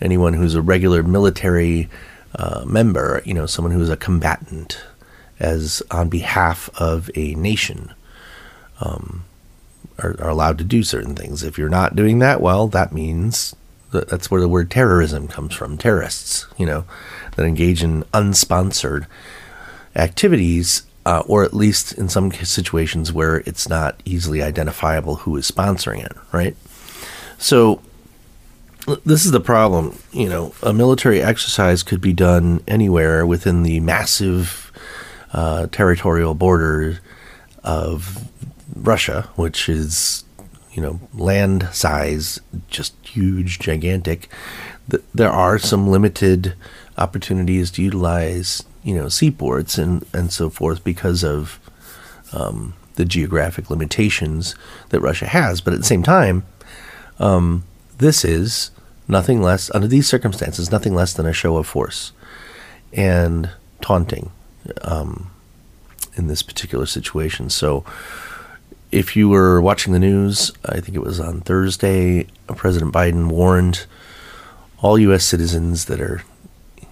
anyone 0.00 0.34
who's 0.34 0.54
a 0.54 0.62
regular 0.62 1.02
military 1.02 1.88
uh, 2.36 2.64
member. 2.66 3.22
You 3.24 3.34
know, 3.34 3.46
someone 3.46 3.72
who 3.72 3.80
is 3.80 3.90
a 3.90 3.96
combatant, 3.96 4.82
as 5.38 5.82
on 5.90 6.08
behalf 6.08 6.68
of 6.78 7.10
a 7.14 7.34
nation. 7.34 7.92
um, 8.80 9.24
are, 9.98 10.16
are 10.20 10.30
allowed 10.30 10.58
to 10.58 10.64
do 10.64 10.82
certain 10.82 11.14
things. 11.14 11.42
If 11.42 11.58
you're 11.58 11.68
not 11.68 11.96
doing 11.96 12.18
that, 12.20 12.40
well, 12.40 12.68
that 12.68 12.92
means 12.92 13.54
that 13.90 14.08
that's 14.08 14.30
where 14.30 14.40
the 14.40 14.48
word 14.48 14.70
terrorism 14.70 15.28
comes 15.28 15.54
from. 15.54 15.78
Terrorists, 15.78 16.46
you 16.58 16.66
know, 16.66 16.84
that 17.36 17.46
engage 17.46 17.82
in 17.82 18.02
unsponsored 18.12 19.06
activities, 19.96 20.82
uh, 21.06 21.22
or 21.26 21.44
at 21.44 21.54
least 21.54 21.92
in 21.92 22.08
some 22.08 22.32
situations 22.32 23.12
where 23.12 23.38
it's 23.46 23.68
not 23.68 24.00
easily 24.04 24.42
identifiable 24.42 25.16
who 25.16 25.36
is 25.36 25.50
sponsoring 25.50 26.04
it, 26.04 26.12
right? 26.32 26.56
So 27.38 27.80
this 29.04 29.24
is 29.24 29.30
the 29.30 29.40
problem. 29.40 29.98
You 30.12 30.28
know, 30.28 30.54
a 30.62 30.72
military 30.72 31.22
exercise 31.22 31.82
could 31.82 32.00
be 32.00 32.12
done 32.12 32.62
anywhere 32.66 33.24
within 33.24 33.62
the 33.62 33.80
massive 33.80 34.72
uh, 35.32 35.68
territorial 35.68 36.34
border 36.34 37.00
of 37.62 38.28
Russia, 38.74 39.28
which 39.36 39.68
is, 39.68 40.24
you 40.72 40.82
know, 40.82 41.00
land 41.14 41.68
size, 41.72 42.40
just 42.68 42.94
huge, 43.06 43.58
gigantic. 43.58 44.28
There 45.14 45.30
are 45.30 45.58
some 45.58 45.88
limited 45.88 46.54
opportunities 46.98 47.70
to 47.72 47.82
utilize, 47.82 48.62
you 48.82 48.94
know, 48.94 49.08
seaports 49.08 49.78
and, 49.78 50.04
and 50.12 50.32
so 50.32 50.50
forth 50.50 50.84
because 50.84 51.24
of 51.24 51.58
um, 52.32 52.74
the 52.96 53.04
geographic 53.04 53.70
limitations 53.70 54.54
that 54.90 55.00
Russia 55.00 55.26
has. 55.26 55.60
But 55.60 55.72
at 55.72 55.80
the 55.80 55.86
same 55.86 56.02
time, 56.02 56.44
um, 57.18 57.64
this 57.98 58.24
is 58.24 58.70
nothing 59.08 59.40
less, 59.42 59.70
under 59.74 59.86
these 59.86 60.08
circumstances, 60.08 60.70
nothing 60.70 60.94
less 60.94 61.12
than 61.12 61.26
a 61.26 61.32
show 61.32 61.56
of 61.56 61.66
force 61.66 62.12
and 62.92 63.50
taunting 63.80 64.30
um, 64.82 65.30
in 66.16 66.26
this 66.28 66.42
particular 66.42 66.86
situation. 66.86 67.50
So, 67.50 67.84
if 68.94 69.16
you 69.16 69.28
were 69.28 69.60
watching 69.60 69.92
the 69.92 69.98
news, 69.98 70.52
I 70.64 70.78
think 70.78 70.94
it 70.94 71.02
was 71.02 71.18
on 71.18 71.40
Thursday, 71.40 72.28
President 72.46 72.92
Biden 72.92 73.26
warned 73.26 73.86
all 74.78 75.00
U.S. 75.00 75.24
citizens 75.24 75.86
that 75.86 76.00
are, 76.00 76.22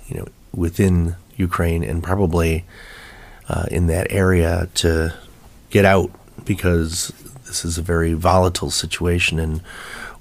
you 0.08 0.16
know, 0.16 0.26
within 0.52 1.14
Ukraine 1.36 1.84
and 1.84 2.02
probably 2.02 2.64
uh, 3.48 3.66
in 3.70 3.86
that 3.86 4.10
area 4.10 4.68
to 4.74 5.14
get 5.70 5.84
out 5.84 6.10
because 6.44 7.12
this 7.46 7.64
is 7.64 7.78
a 7.78 7.82
very 7.82 8.14
volatile 8.14 8.72
situation 8.72 9.38
and 9.38 9.60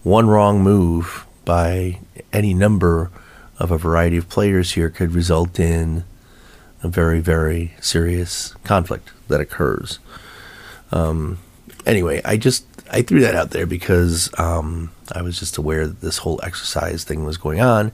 one 0.03 0.27
wrong 0.27 0.61
move 0.61 1.25
by 1.45 1.97
any 2.31 2.53
number 2.53 3.09
of 3.57 3.71
a 3.71 3.77
variety 3.79 4.17
of 4.17 4.29
players 4.29 4.73
here 4.73 4.91
could 4.91 5.15
result 5.15 5.59
in 5.59 6.03
a 6.83 6.87
very, 6.87 7.21
very 7.21 7.73
serious 7.81 8.53
conflict 8.63 9.09
that 9.29 9.41
occurs. 9.41 9.97
Um, 10.91 11.39
anyway, 11.85 12.21
I 12.23 12.37
just 12.37 12.65
I 12.91 13.01
threw 13.01 13.21
that 13.21 13.35
out 13.35 13.51
there 13.51 13.65
because 13.65 14.29
um, 14.39 14.91
I 15.11 15.21
was 15.21 15.39
just 15.39 15.57
aware 15.57 15.87
that 15.87 16.01
this 16.01 16.19
whole 16.19 16.39
exercise 16.43 17.03
thing 17.03 17.25
was 17.25 17.37
going 17.37 17.61
on, 17.61 17.91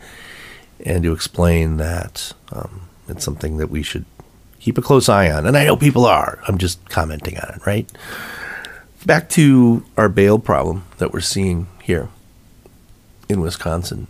and 0.84 1.04
to 1.04 1.14
explain 1.14 1.78
that 1.78 2.34
um, 2.52 2.82
it's 3.08 3.24
something 3.24 3.58
that 3.58 3.70
we 3.70 3.84
should 3.84 4.06
keep 4.60 4.78
a 4.78 4.82
close 4.82 5.08
eye 5.08 5.32
on. 5.32 5.46
And 5.46 5.58
I 5.58 5.66
know 5.66 5.78
people 5.78 6.06
are. 6.06 6.40
I'm 6.48 6.58
just 6.58 6.90
commenting 6.90 7.38
on 7.38 7.56
it, 7.56 7.66
right? 7.66 7.90
Back 9.06 9.30
to 9.30 9.86
our 9.96 10.10
bail 10.10 10.40
problem 10.40 10.84
that 10.98 11.14
we're 11.14 11.22
seeing 11.22 11.68
here 11.84 12.10
in 13.30 13.40
Wisconsin. 13.42 14.08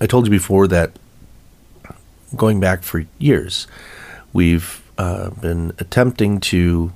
I 0.00 0.06
told 0.06 0.26
you 0.26 0.30
before 0.30 0.66
that 0.68 0.98
going 2.36 2.60
back 2.60 2.82
for 2.82 3.04
years, 3.18 3.66
we've 4.32 4.82
uh, 4.98 5.30
been 5.30 5.72
attempting 5.78 6.40
to 6.40 6.92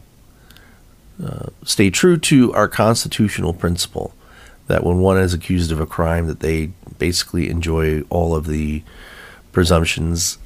uh, 1.25 1.49
stay 1.65 1.91
true 1.91 2.17
to 2.17 2.53
our 2.55 2.69
constitutional 2.69 3.53
principle 3.53 4.15
that 4.69 4.85
when 4.85 4.99
one 4.99 5.19
is 5.19 5.35
accused 5.35 5.73
of 5.73 5.81
a 5.81 5.87
crime, 5.87 6.27
that 6.27 6.41
they 6.41 6.67
basically 6.99 7.49
enjoy 7.49 8.03
all 8.11 8.35
of 8.35 8.47
the 8.47 8.83
presumptions 9.53 10.39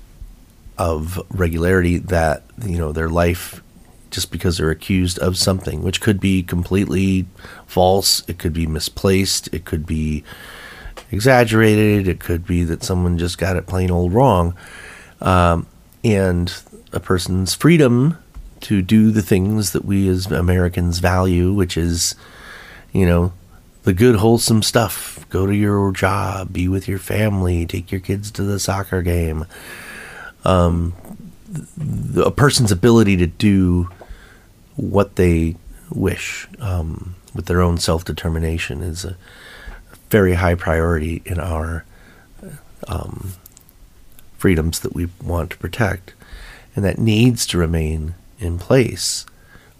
of 0.79 1.21
regularity 1.29 1.99
that 1.99 2.43
you 2.65 2.79
know 2.79 2.93
their 2.93 3.09
life 3.09 3.63
just 4.11 4.31
because 4.31 4.59
they're 4.59 4.71
accused 4.71 5.19
of 5.19 5.37
something, 5.37 5.83
which 5.83 6.01
could 6.01 6.21
be 6.21 6.43
completely 6.43 7.27
false, 7.67 8.23
it 8.29 8.39
could 8.39 8.53
be 8.53 8.67
misplaced, 8.67 9.49
it 9.53 9.65
could 9.65 9.87
be 9.87 10.23
exaggerated, 11.11 12.07
it 12.07 12.21
could 12.21 12.47
be 12.47 12.63
that 12.63 12.83
someone 12.83 13.17
just 13.17 13.39
got 13.39 13.57
it 13.57 13.67
plain 13.67 13.91
old 13.91 14.13
wrong. 14.13 14.55
Um, 15.21 15.67
and 16.05 16.55
a 16.93 17.01
person's 17.01 17.55
freedom 17.55 18.22
to 18.62 18.83
do 18.83 19.11
the 19.11 19.22
things 19.22 19.72
that 19.72 19.85
we 19.85 20.09
as 20.09 20.27
Americans 20.27 20.98
value, 20.98 21.53
which 21.53 21.77
is, 21.77 22.14
you 22.92 23.07
know, 23.07 23.33
the 23.83 23.92
good, 23.92 24.16
wholesome 24.16 24.62
stuff. 24.62 25.27
Go 25.29 25.46
to 25.46 25.55
your 25.55 25.92
job, 25.92 26.53
be 26.53 26.68
with 26.68 26.88
your 26.88 26.98
family, 26.98 27.66
take 27.66 27.90
your 27.90 28.01
kids 28.01 28.31
to 28.33 28.42
the 28.42 28.59
soccer 28.59 29.03
game. 29.03 29.46
Um, 30.44 30.94
a 32.16 32.31
person's 32.31 32.72
ability 32.72 33.16
to 33.18 33.27
do 33.27 33.88
what 34.77 35.16
they 35.16 35.57
wish 35.90 36.48
um, 36.59 37.14
with 37.35 37.46
their 37.46 37.61
own 37.61 37.79
self 37.79 38.05
determination 38.05 38.83
is 38.83 39.05
a 39.05 39.16
very 40.11 40.35
high 40.35 40.55
priority 40.55 41.22
in 41.25 41.38
our 41.38 41.85
um, 42.88 43.33
freedoms 44.38 44.81
that 44.81 44.94
we 44.94 45.09
want 45.22 45.51
to 45.51 45.59
protect. 45.59 46.14
And 46.75 46.85
that 46.85 46.98
needs 46.98 47.46
to 47.46 47.59
remain 47.59 48.14
in 48.43 48.59
place 48.59 49.25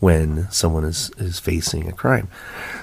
when 0.01 0.51
someone 0.51 0.85
is, 0.85 1.11
is 1.19 1.39
facing 1.39 1.89
a 1.89 1.93
crime. 1.93 2.29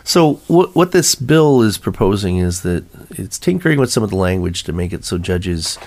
So, 0.06 0.36
what, 0.48 0.74
what 0.74 0.94
this 0.94 1.15
bill 1.15 1.62
is 1.62 1.78
proposing 1.78 2.38
is 2.38 2.62
that 2.62 2.86
it's 3.12 3.38
tinkering 3.38 3.78
with 3.78 3.92
some 3.92 4.04
of 4.04 4.10
the 4.10 4.15
language 4.15 4.63
to 4.63 4.74
make 4.74 4.94
it 4.94 5.04
so 5.04 5.18
judges 5.18 5.78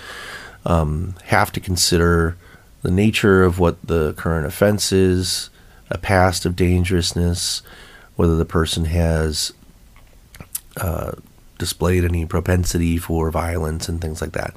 um, 0.67 1.15
have 1.25 1.51
to 1.53 1.61
consider 1.61 2.37
the 2.83 2.91
nature 2.91 3.45
of 3.45 3.59
what 3.59 3.81
the 3.87 4.13
current 4.15 4.47
offense 4.47 4.93
is, 4.93 5.49
a 5.89 5.99
past 5.99 6.45
of 6.45 6.57
dangerousness, 6.57 7.63
whether 8.17 8.37
the 8.37 8.45
person 8.45 8.85
has 8.87 9.53
uh, 10.77 11.13
displayed 11.59 12.05
any 12.05 12.27
propensity 12.27 12.99
for 12.99 13.31
violence 13.31 13.89
and 13.89 14.01
things 14.01 14.21
like 14.21 14.33
that, 14.33 14.55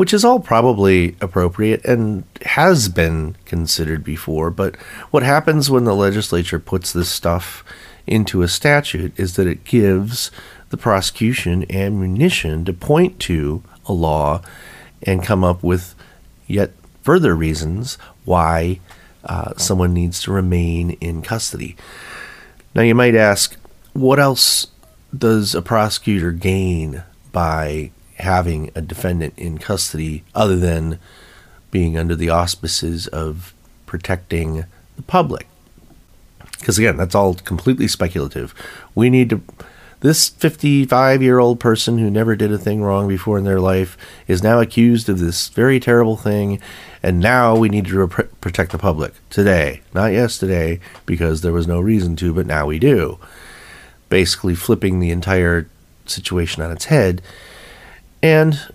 which 0.00 0.14
is 0.14 0.24
all 0.24 0.40
probably 0.40 1.14
appropriate 1.20 1.84
and 1.84 2.24
has 2.40 2.88
been 2.88 3.36
considered 3.44 4.02
before. 4.02 4.50
But 4.50 4.74
what 5.10 5.22
happens 5.22 5.68
when 5.68 5.84
the 5.84 5.94
legislature 5.94 6.58
puts 6.58 6.90
this 6.90 7.10
stuff 7.10 7.62
into 8.06 8.40
a 8.40 8.48
statute 8.48 9.12
is 9.20 9.36
that 9.36 9.46
it 9.46 9.62
gives 9.64 10.30
the 10.70 10.78
prosecution 10.78 11.70
ammunition 11.70 12.64
to 12.64 12.72
point 12.72 13.20
to 13.20 13.62
a 13.84 13.92
law 13.92 14.40
and 15.02 15.22
come 15.22 15.44
up 15.44 15.62
with 15.62 15.94
yet 16.46 16.70
further 17.02 17.36
reasons 17.36 17.98
why 18.24 18.80
uh, 19.24 19.52
someone 19.58 19.92
needs 19.92 20.22
to 20.22 20.32
remain 20.32 20.92
in 21.02 21.20
custody. 21.20 21.76
Now, 22.74 22.80
you 22.80 22.94
might 22.94 23.14
ask, 23.14 23.54
what 23.92 24.18
else 24.18 24.68
does 25.14 25.54
a 25.54 25.60
prosecutor 25.60 26.32
gain 26.32 27.02
by 27.32 27.90
having 28.20 28.70
a 28.74 28.80
defendant 28.80 29.34
in 29.36 29.58
custody 29.58 30.24
other 30.34 30.56
than 30.56 30.98
being 31.70 31.96
under 31.96 32.16
the 32.16 32.30
auspices 32.30 33.06
of 33.08 33.54
protecting 33.86 34.64
the 34.96 35.02
public? 35.02 35.46
Because 36.58 36.78
again, 36.78 36.96
that's 36.96 37.14
all 37.14 37.34
completely 37.34 37.88
speculative. 37.88 38.54
We 38.94 39.10
need 39.10 39.30
to 39.30 39.42
this 40.00 40.30
55 40.30 41.22
year 41.22 41.38
old 41.38 41.60
person 41.60 41.98
who 41.98 42.10
never 42.10 42.34
did 42.34 42.52
a 42.52 42.58
thing 42.58 42.82
wrong 42.82 43.06
before 43.06 43.38
in 43.38 43.44
their 43.44 43.60
life 43.60 43.96
is 44.26 44.42
now 44.42 44.60
accused 44.60 45.08
of 45.08 45.18
this 45.18 45.48
very 45.48 45.78
terrible 45.78 46.16
thing, 46.16 46.60
and 47.02 47.20
now 47.20 47.56
we 47.56 47.68
need 47.68 47.86
to 47.86 48.08
protect 48.08 48.72
the 48.72 48.78
public 48.78 49.12
today, 49.28 49.82
not 49.94 50.12
yesterday, 50.12 50.80
because 51.04 51.42
there 51.42 51.52
was 51.52 51.66
no 51.66 51.80
reason 51.80 52.16
to, 52.16 52.32
but 52.32 52.46
now 52.46 52.66
we 52.66 52.78
do. 52.78 53.18
Basically, 54.08 54.54
flipping 54.54 54.98
the 55.00 55.10
entire 55.10 55.68
situation 56.06 56.62
on 56.62 56.72
its 56.72 56.86
head. 56.86 57.22
And 58.22 58.72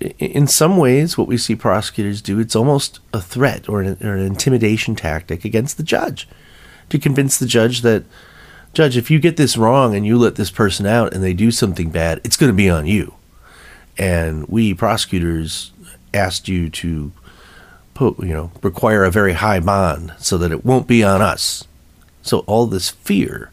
in 0.00 0.46
some 0.46 0.76
ways, 0.76 1.18
what 1.18 1.28
we 1.28 1.36
see 1.36 1.56
prosecutors 1.56 2.22
do, 2.22 2.38
it's 2.38 2.56
almost 2.56 3.00
a 3.12 3.20
threat 3.20 3.68
or 3.68 3.80
an, 3.82 3.96
or 4.02 4.14
an 4.14 4.24
intimidation 4.24 4.94
tactic 4.94 5.44
against 5.44 5.76
the 5.76 5.82
judge 5.82 6.28
to 6.88 6.98
convince 6.98 7.38
the 7.38 7.46
judge 7.46 7.82
that 7.82 8.04
Judge, 8.74 8.96
if 8.96 9.10
you 9.10 9.18
get 9.18 9.36
this 9.36 9.56
wrong 9.56 9.94
and 9.94 10.06
you 10.06 10.18
let 10.18 10.36
this 10.36 10.50
person 10.50 10.86
out 10.86 11.12
and 11.12 11.22
they 11.22 11.32
do 11.32 11.50
something 11.50 11.90
bad, 11.90 12.20
it's 12.22 12.36
going 12.36 12.50
to 12.50 12.56
be 12.56 12.70
on 12.70 12.86
you. 12.86 13.14
And 13.96 14.46
we 14.48 14.74
prosecutors 14.74 15.72
asked 16.14 16.48
you 16.48 16.70
to 16.70 17.12
put, 17.94 18.18
you 18.20 18.32
know, 18.32 18.52
require 18.62 19.04
a 19.04 19.10
very 19.10 19.32
high 19.32 19.60
bond 19.60 20.14
so 20.18 20.38
that 20.38 20.52
it 20.52 20.64
won't 20.64 20.86
be 20.86 21.02
on 21.02 21.20
us. 21.20 21.64
So 22.22 22.40
all 22.40 22.66
this 22.66 22.90
fear 22.90 23.50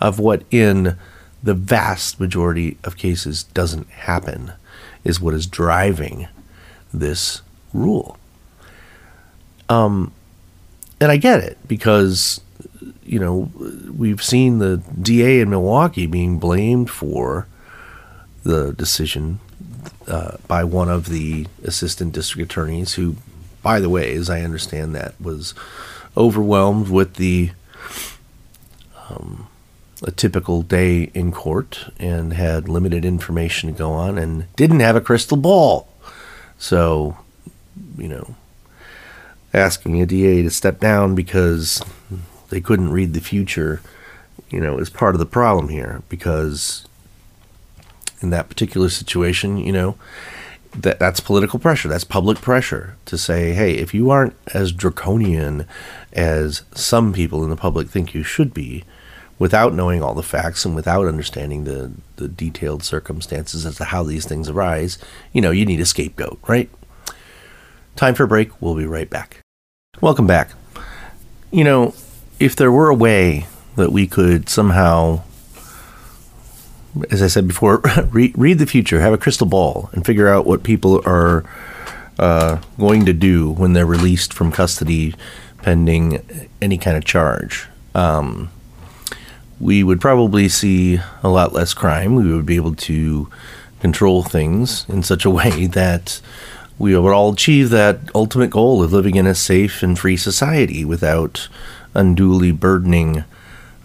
of 0.00 0.18
what 0.18 0.42
in 0.50 0.96
the 1.42 1.54
vast 1.54 2.18
majority 2.18 2.76
of 2.82 2.96
cases 2.96 3.44
doesn't 3.44 3.88
happen 3.90 4.52
is 5.04 5.20
what 5.20 5.34
is 5.34 5.46
driving 5.46 6.28
this 6.92 7.42
rule. 7.72 8.18
Um, 9.68 10.12
and 11.00 11.10
I 11.10 11.16
get 11.16 11.40
it 11.40 11.58
because 11.68 12.40
you 13.10 13.18
know, 13.18 13.50
we've 13.92 14.22
seen 14.22 14.60
the 14.60 14.76
DA 15.02 15.40
in 15.40 15.50
Milwaukee 15.50 16.06
being 16.06 16.38
blamed 16.38 16.88
for 16.88 17.48
the 18.44 18.72
decision 18.72 19.40
uh, 20.06 20.36
by 20.46 20.62
one 20.62 20.88
of 20.88 21.08
the 21.08 21.48
assistant 21.64 22.12
district 22.12 22.52
attorneys, 22.52 22.94
who, 22.94 23.16
by 23.62 23.80
the 23.80 23.88
way, 23.88 24.14
as 24.14 24.30
I 24.30 24.42
understand 24.42 24.94
that, 24.94 25.20
was 25.20 25.54
overwhelmed 26.16 26.88
with 26.88 27.14
the 27.14 27.50
um, 29.08 29.48
a 30.02 30.10
typical 30.10 30.62
day 30.62 31.10
in 31.14 31.30
court 31.32 31.90
and 31.98 32.32
had 32.32 32.68
limited 32.68 33.04
information 33.04 33.72
to 33.72 33.78
go 33.78 33.92
on 33.92 34.16
and 34.16 34.46
didn't 34.56 34.80
have 34.80 34.96
a 34.96 35.00
crystal 35.00 35.36
ball. 35.36 35.88
So, 36.58 37.18
you 37.98 38.08
know, 38.08 38.34
asking 39.52 40.00
a 40.00 40.06
DA 40.06 40.42
to 40.42 40.50
step 40.50 40.80
down 40.80 41.14
because 41.14 41.82
they 42.48 42.60
couldn't 42.60 42.90
read 42.90 43.12
the 43.12 43.20
future, 43.20 43.80
you 44.50 44.60
know, 44.60 44.78
is 44.78 44.90
part 44.90 45.14
of 45.14 45.18
the 45.18 45.26
problem 45.26 45.68
here 45.68 46.02
because 46.08 46.86
in 48.20 48.30
that 48.30 48.48
particular 48.48 48.88
situation, 48.88 49.56
you 49.58 49.72
know, 49.72 49.96
that 50.74 50.98
that's 50.98 51.20
political 51.20 51.58
pressure. 51.58 51.88
That's 51.88 52.04
public 52.04 52.40
pressure 52.40 52.96
to 53.06 53.18
say, 53.18 53.52
hey, 53.52 53.74
if 53.74 53.92
you 53.92 54.10
aren't 54.10 54.36
as 54.54 54.72
draconian 54.72 55.66
as 56.12 56.62
some 56.74 57.12
people 57.12 57.42
in 57.42 57.50
the 57.50 57.56
public 57.56 57.88
think 57.88 58.14
you 58.14 58.22
should 58.22 58.54
be, 58.54 58.84
without 59.40 59.72
knowing 59.72 60.02
all 60.02 60.14
the 60.14 60.22
facts 60.22 60.66
and 60.66 60.76
without 60.76 61.06
understanding 61.06 61.64
the, 61.64 61.90
the 62.16 62.28
detailed 62.28 62.84
circumstances 62.84 63.64
as 63.64 63.76
to 63.76 63.84
how 63.84 64.02
these 64.02 64.26
things 64.26 64.50
arise, 64.50 64.98
you 65.32 65.40
know, 65.40 65.50
you 65.50 65.64
need 65.64 65.80
a 65.80 65.86
scapegoat, 65.86 66.38
right? 66.46 66.68
Time 67.96 68.14
for 68.14 68.24
a 68.24 68.28
break. 68.28 68.60
We'll 68.60 68.76
be 68.76 68.84
right 68.84 69.08
back. 69.08 69.40
Welcome 70.02 70.26
back. 70.26 70.50
You 71.50 71.64
know, 71.64 71.94
if 72.38 72.54
there 72.54 72.70
were 72.70 72.90
a 72.90 72.94
way 72.94 73.46
that 73.76 73.90
we 73.90 74.06
could 74.06 74.50
somehow, 74.50 75.22
as 77.10 77.22
I 77.22 77.26
said 77.26 77.48
before, 77.48 77.78
read, 78.10 78.36
read 78.36 78.58
the 78.58 78.66
future, 78.66 79.00
have 79.00 79.14
a 79.14 79.18
crystal 79.18 79.46
ball, 79.46 79.88
and 79.92 80.04
figure 80.04 80.28
out 80.28 80.44
what 80.44 80.62
people 80.62 81.00
are 81.06 81.44
uh, 82.18 82.60
going 82.78 83.06
to 83.06 83.14
do 83.14 83.50
when 83.50 83.72
they're 83.72 83.86
released 83.86 84.34
from 84.34 84.52
custody 84.52 85.14
pending 85.62 86.48
any 86.60 86.76
kind 86.76 86.98
of 86.98 87.06
charge. 87.06 87.68
Um, 87.94 88.50
we 89.60 89.84
would 89.84 90.00
probably 90.00 90.48
see 90.48 90.98
a 91.22 91.28
lot 91.28 91.52
less 91.52 91.74
crime. 91.74 92.14
We 92.14 92.34
would 92.34 92.46
be 92.46 92.56
able 92.56 92.74
to 92.76 93.30
control 93.80 94.22
things 94.22 94.86
in 94.88 95.02
such 95.02 95.24
a 95.24 95.30
way 95.38 95.66
that 95.66 96.20
we 96.78 96.96
would 96.96 97.12
all 97.12 97.34
achieve 97.34 97.68
that 97.70 98.00
ultimate 98.14 98.50
goal 98.50 98.82
of 98.82 98.92
living 98.92 99.16
in 99.16 99.26
a 99.26 99.34
safe 99.34 99.82
and 99.82 99.98
free 99.98 100.16
society 100.16 100.84
without 100.84 101.48
unduly 101.92 102.52
burdening 102.52 103.24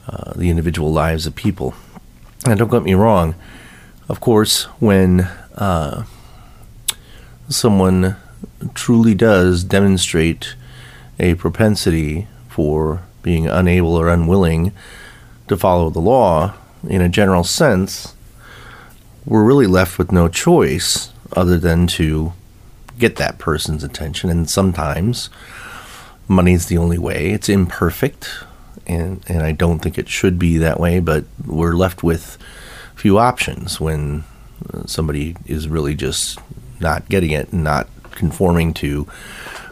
uh, 0.07 0.31
the 0.33 0.49
individual 0.49 0.93
lives 0.93 1.27
of 1.27 1.35
people. 1.35 1.73
And 2.45 2.57
don't 2.57 2.71
get 2.71 2.83
me 2.83 2.93
wrong, 2.93 3.35
of 4.07 4.21
course, 4.21 4.63
when 4.79 5.21
uh, 5.55 6.05
someone 7.49 8.15
truly 8.75 9.13
does 9.13 9.63
demonstrate 9.63 10.55
a 11.19 11.35
propensity 11.35 12.27
for 12.47 13.01
being 13.23 13.47
unable 13.47 13.95
or 13.95 14.07
unwilling 14.07 14.71
to 15.47 15.57
follow 15.57 15.89
the 15.89 15.99
law 15.99 16.53
in 16.87 17.01
a 17.01 17.09
general 17.09 17.43
sense, 17.43 18.15
we're 19.25 19.43
really 19.43 19.67
left 19.67 19.97
with 19.97 20.11
no 20.11 20.27
choice 20.27 21.11
other 21.35 21.57
than 21.57 21.87
to 21.87 22.33
get 22.99 23.15
that 23.17 23.37
person's 23.37 23.83
attention. 23.83 24.29
And 24.29 24.49
sometimes 24.49 25.29
money's 26.27 26.67
the 26.67 26.77
only 26.77 26.97
way. 26.97 27.31
It's 27.31 27.49
imperfect, 27.49 28.29
and 28.87 29.23
and 29.27 29.43
I 29.43 29.51
don't 29.51 29.79
think 29.79 29.97
it 29.97 30.09
should 30.09 30.37
be 30.39 30.57
that 30.57 30.79
way. 30.79 30.99
But 30.99 31.25
we're 31.45 31.75
left 31.75 32.03
with 32.03 32.37
few 32.95 33.17
options 33.17 33.79
when 33.79 34.23
uh, 34.73 34.85
somebody 34.85 35.35
is 35.45 35.67
really 35.67 35.95
just 35.95 36.39
not 36.79 37.07
getting 37.09 37.31
it 37.31 37.51
and 37.51 37.63
not 37.63 37.87
conforming 38.11 38.73
to 38.73 39.07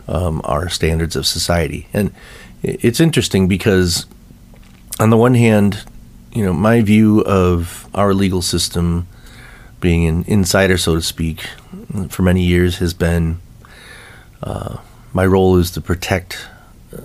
um, 0.08 0.42
our 0.44 0.70
standards 0.70 1.16
of 1.16 1.26
society. 1.26 1.88
And 1.94 2.14
it's 2.62 3.00
interesting 3.00 3.48
because, 3.48 4.06
on 5.04 5.10
the 5.10 5.18
one 5.18 5.34
hand, 5.34 5.84
you 6.32 6.46
know, 6.46 6.54
my 6.54 6.80
view 6.80 7.20
of 7.26 7.90
our 7.94 8.14
legal 8.14 8.42
system 8.42 9.06
being 9.82 10.08
an 10.08 10.24
insider, 10.30 10.78
so 10.78 10.96
to 10.96 11.02
speak, 11.02 11.42
for 12.08 12.22
many 12.22 12.42
years 12.42 12.78
has 12.78 12.94
been 12.94 13.42
uh, 14.42 14.78
my 15.12 15.26
role 15.26 15.58
is 15.58 15.72
to 15.72 15.82
protect 15.82 16.48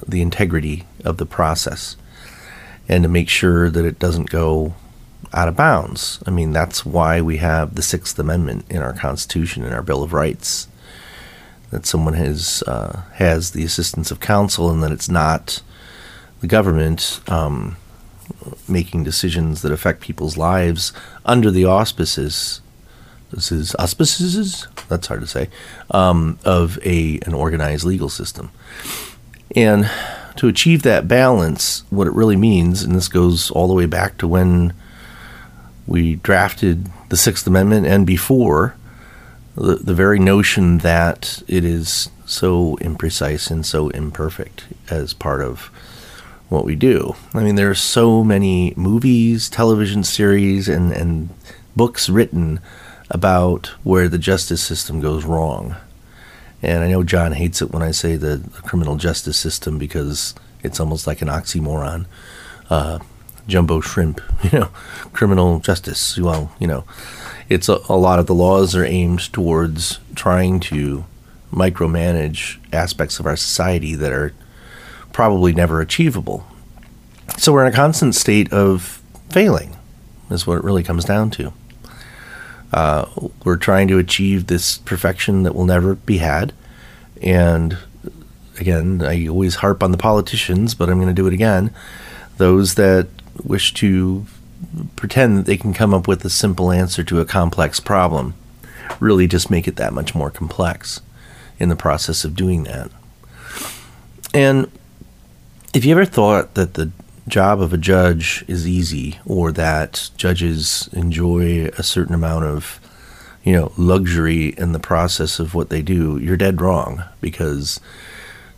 the 0.06 0.22
integrity 0.22 0.87
of 1.04 1.16
the 1.16 1.26
process 1.26 1.96
and 2.88 3.02
to 3.02 3.08
make 3.08 3.28
sure 3.28 3.68
that 3.68 3.84
it 3.84 3.98
doesn't 3.98 4.30
go 4.30 4.76
out 5.32 5.48
of 5.48 5.56
bounds. 5.56 6.22
I 6.24 6.30
mean, 6.30 6.52
that's 6.52 6.87
why 6.87 7.20
we 7.20 7.38
have 7.38 7.74
the 7.74 7.82
Sixth 7.82 8.16
Amendment 8.16 8.64
in 8.70 8.80
our 8.80 8.92
Constitution 8.92 9.64
and 9.64 9.74
our 9.74 9.82
Bill 9.82 10.04
of 10.04 10.12
Rights. 10.12 10.68
That 11.72 11.84
someone 11.84 12.14
has 12.14 12.62
uh, 12.62 13.02
has 13.14 13.50
the 13.50 13.64
assistance 13.64 14.12
of 14.12 14.20
counsel, 14.20 14.70
and 14.70 14.84
that 14.84 14.92
it's 14.92 15.08
not 15.08 15.62
the 16.40 16.46
government 16.46 17.20
um, 17.26 17.76
making 18.68 19.04
decisions 19.04 19.62
that 19.62 19.72
affect 19.72 20.00
people's 20.00 20.36
lives 20.36 20.92
under 21.24 21.50
the 21.50 21.64
auspices. 21.64 22.60
This 23.30 23.52
is 23.52 23.74
auspices. 23.76 24.66
That's 24.88 25.06
hard 25.06 25.20
to 25.20 25.26
say. 25.26 25.48
Um, 25.90 26.38
of 26.44 26.78
a 26.84 27.18
an 27.26 27.34
organized 27.34 27.84
legal 27.84 28.08
system. 28.08 28.50
And 29.54 29.90
to 30.36 30.48
achieve 30.48 30.82
that 30.82 31.08
balance, 31.08 31.82
what 31.90 32.06
it 32.06 32.12
really 32.12 32.36
means, 32.36 32.82
and 32.82 32.94
this 32.94 33.08
goes 33.08 33.50
all 33.50 33.66
the 33.66 33.74
way 33.74 33.86
back 33.86 34.18
to 34.18 34.28
when 34.28 34.72
we 35.86 36.16
drafted 36.16 36.88
the 37.08 37.16
Sixth 37.16 37.46
Amendment 37.46 37.86
and 37.86 38.06
before, 38.06 38.76
the, 39.56 39.76
the 39.76 39.94
very 39.94 40.18
notion 40.18 40.78
that 40.78 41.42
it 41.48 41.64
is 41.64 42.10
so 42.24 42.76
imprecise 42.80 43.50
and 43.50 43.64
so 43.64 43.88
imperfect 43.88 44.66
as 44.90 45.14
part 45.14 45.40
of 45.40 45.70
what 46.48 46.64
we 46.64 46.74
do. 46.76 47.14
I 47.34 47.42
mean, 47.42 47.56
there 47.56 47.70
are 47.70 47.74
so 47.74 48.24
many 48.24 48.72
movies, 48.76 49.48
television 49.48 50.04
series, 50.04 50.68
and, 50.68 50.92
and 50.92 51.28
books 51.76 52.08
written 52.08 52.61
about 53.11 53.66
where 53.84 54.08
the 54.08 54.18
justice 54.18 54.62
system 54.62 55.00
goes 55.00 55.24
wrong. 55.24 55.76
And 56.62 56.82
I 56.82 56.88
know 56.88 57.04
John 57.04 57.32
hates 57.32 57.62
it 57.62 57.70
when 57.70 57.82
I 57.82 57.92
say 57.92 58.16
the, 58.16 58.42
criminal 58.64 58.96
justice 58.96 59.38
system 59.38 59.78
because 59.78 60.34
it's 60.62 60.80
almost 60.80 61.06
like 61.06 61.22
an 61.22 61.28
oxymoron. 61.28 62.06
Uh, 62.68 62.98
jumbo 63.46 63.80
shrimp, 63.80 64.20
you 64.52 64.58
know, 64.58 64.68
criminal 65.12 65.61
justice. 65.61 66.18
Well, 66.18 66.52
you 66.58 66.66
know, 66.66 66.84
it's 67.48 67.68
a, 67.68 67.80
a 67.88 67.96
lot 67.96 68.18
of 68.18 68.26
the 68.26 68.34
laws 68.34 68.74
are 68.76 68.84
aimed 68.84 69.32
towards 69.32 70.00
trying 70.14 70.61
to 70.61 71.04
micromanage 71.52 72.58
aspects 72.72 73.18
of 73.18 73.26
our 73.26 73.37
society 73.37 73.94
that 73.94 74.12
are 74.12 74.34
probably 75.18 75.52
never 75.52 75.81
achievable. 75.81 76.46
So 77.38 77.52
we're 77.52 77.66
in 77.66 77.72
a 77.72 77.74
constant 77.74 78.14
state 78.14 78.52
of 78.52 79.02
failing, 79.31 79.76
is 80.31 80.46
what 80.46 80.59
it 80.59 80.62
really 80.62 80.85
comes 80.85 81.04
down 81.04 81.31
to. 81.31 81.52
Uh, 82.72 83.07
we're 83.42 83.57
trying 83.57 83.88
to 83.88 83.98
achieve 83.98 84.46
this 84.46 84.78
perfection 84.78 85.42
that 85.42 85.57
will 85.57 85.64
never 85.64 85.96
be 85.96 86.18
had. 86.18 86.52
And 87.20 87.78
again, 88.61 89.02
I 89.02 89.26
always 89.26 89.57
harp 89.57 89.83
on 89.83 89.90
the 89.90 89.98
politicians, 89.98 90.76
but 90.76 90.88
I'm 90.88 90.98
going 90.98 91.09
to 91.09 91.22
do 91.22 91.26
it 91.26 91.35
again. 91.35 91.74
Those 92.37 92.76
that 92.76 93.09
wish 93.42 93.74
to 93.74 94.24
pretend 94.94 95.37
that 95.37 95.46
they 95.46 95.57
can 95.57 95.74
come 95.74 95.92
up 95.92 96.07
with 96.07 96.24
a 96.24 96.31
simple 96.31 96.70
answer 96.70 97.02
to 97.02 97.18
a 97.18 97.24
complex 97.24 97.81
problem 97.81 98.35
really 99.00 99.26
just 99.26 99.50
make 99.50 99.66
it 99.66 99.74
that 99.74 99.92
much 99.92 100.14
more 100.14 100.31
complex 100.31 101.00
in 101.59 101.70
the 101.70 101.74
process 101.74 102.24
of 102.24 102.37
doing 102.37 102.62
that. 102.62 102.88
And 104.33 104.70
if 105.74 105.85
you 105.85 105.92
ever 105.92 106.04
thought 106.04 106.54
that 106.54 106.74
the 106.74 106.90
job 107.26 107.61
of 107.61 107.72
a 107.72 107.78
judge 107.78 108.44
is 108.48 108.66
easy 108.66 109.18
or 109.26 109.52
that 109.52 110.11
judges 110.16 110.88
enjoy 110.92 111.66
a 111.76 111.83
certain 111.83 112.14
amount 112.14 112.44
of 112.44 112.81
you 113.44 113.52
know 113.52 113.72
luxury 113.76 114.48
in 114.57 114.72
the 114.72 114.78
process 114.78 115.38
of 115.38 115.54
what 115.54 115.68
they 115.68 115.83
do? 115.83 116.18
You're 116.18 116.37
dead 116.37 116.61
wrong 116.61 117.04
because 117.20 117.81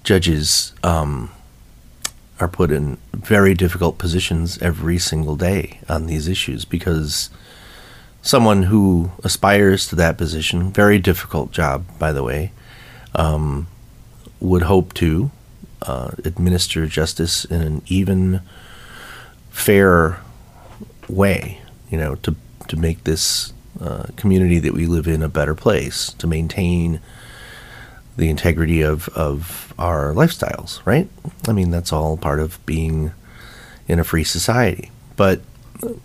judges 0.04 0.72
um, 0.82 1.30
are 2.38 2.48
put 2.48 2.70
in 2.70 2.96
very 3.12 3.54
difficult 3.54 3.98
positions 3.98 4.60
every 4.62 4.98
single 4.98 5.36
day 5.36 5.80
on 5.88 6.06
these 6.06 6.28
issues 6.28 6.64
because 6.64 7.28
someone 8.22 8.64
who 8.64 9.10
aspires 9.24 9.86
to 9.88 9.96
that 9.96 10.16
position 10.16 10.70
very 10.70 10.98
difficult 10.98 11.52
job 11.52 11.84
by 11.98 12.12
the 12.12 12.22
way 12.22 12.52
um, 13.14 13.66
would 14.40 14.62
hope 14.62 14.94
to 14.94 15.30
uh, 15.82 16.10
administer 16.24 16.86
justice 16.86 17.44
in 17.44 17.60
an 17.60 17.82
even, 17.86 18.40
fair 19.50 20.20
way, 21.08 21.60
you 21.90 21.98
know, 21.98 22.14
to, 22.16 22.34
to 22.68 22.76
make 22.76 23.04
this 23.04 23.52
uh, 23.80 24.06
community 24.16 24.58
that 24.58 24.72
we 24.72 24.86
live 24.86 25.06
in 25.06 25.22
a 25.22 25.28
better 25.28 25.54
place, 25.54 26.12
to 26.14 26.26
maintain 26.26 27.00
the 28.16 28.28
integrity 28.28 28.82
of, 28.82 29.08
of 29.10 29.72
our 29.78 30.12
lifestyles, 30.12 30.84
right? 30.84 31.08
I 31.48 31.52
mean, 31.52 31.70
that's 31.70 31.92
all 31.92 32.16
part 32.16 32.40
of 32.40 32.64
being 32.66 33.12
in 33.88 33.98
a 33.98 34.04
free 34.04 34.24
society. 34.24 34.90
But 35.16 35.40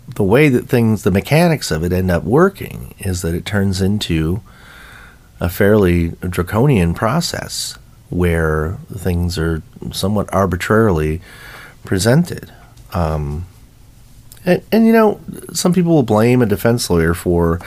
the 0.08 0.24
way 0.24 0.48
that 0.48 0.68
things, 0.68 1.02
the 1.02 1.10
mechanics 1.10 1.70
of 1.70 1.84
it 1.84 1.92
end 1.92 2.10
up 2.10 2.24
working 2.24 2.94
is 2.98 3.22
that 3.22 3.34
it 3.34 3.44
turns 3.44 3.80
into 3.80 4.40
a 5.40 5.48
fairly 5.48 6.10
draconian 6.20 6.94
process 6.94 7.76
where 8.08 8.78
things 8.94 9.38
are 9.38 9.62
somewhat 9.92 10.32
arbitrarily 10.32 11.20
presented. 11.84 12.52
Um, 12.92 13.46
and, 14.44 14.62
and, 14.70 14.86
you 14.86 14.92
know, 14.92 15.20
some 15.52 15.72
people 15.72 15.92
will 15.92 16.02
blame 16.02 16.40
a 16.40 16.46
defense 16.46 16.88
lawyer 16.88 17.14
for, 17.14 17.60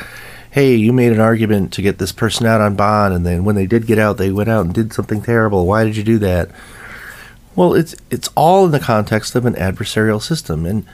hey, 0.51 0.75
you 0.75 0.93
made 0.93 1.11
an 1.11 1.19
argument 1.19 1.73
to 1.73 1.81
get 1.81 1.97
this 1.97 2.11
person 2.11 2.45
out 2.45 2.61
on 2.61 2.75
bond, 2.75 3.13
and 3.13 3.25
then 3.25 3.43
when 3.43 3.55
they 3.55 3.67
did 3.67 3.85
get 3.85 3.99
out, 3.99 4.17
they 4.17 4.31
went 4.31 4.49
out 4.49 4.65
and 4.65 4.73
did 4.73 4.93
something 4.93 5.21
terrible. 5.21 5.65
Why 5.65 5.83
did 5.83 5.97
you 5.97 6.03
do 6.03 6.17
that? 6.19 6.49
Well, 7.55 7.73
it's 7.73 7.95
it's 8.09 8.29
all 8.35 8.65
in 8.65 8.71
the 8.71 8.79
context 8.79 9.35
of 9.35 9.45
an 9.45 9.55
adversarial 9.55 10.21
system, 10.21 10.65
and 10.65 10.85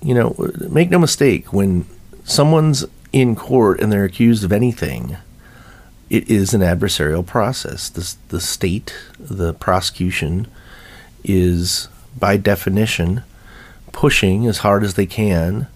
you 0.00 0.14
know, 0.14 0.36
make 0.70 0.90
no 0.90 0.98
mistake, 0.98 1.52
when 1.52 1.86
someone's 2.22 2.84
in 3.12 3.34
court 3.34 3.80
and 3.80 3.90
they're 3.90 4.04
accused 4.04 4.44
of 4.44 4.52
anything, 4.52 5.16
it 6.10 6.30
is 6.30 6.54
an 6.54 6.60
adversarial 6.60 7.26
process. 7.26 7.88
The, 7.88 8.14
the 8.28 8.40
state, 8.40 8.94
the 9.18 9.54
prosecution, 9.54 10.46
is 11.22 11.88
by 12.18 12.36
definition 12.36 13.22
pushing 13.92 14.46
as 14.46 14.58
hard 14.58 14.82
as 14.82 14.94
they 14.94 15.06
can 15.06 15.68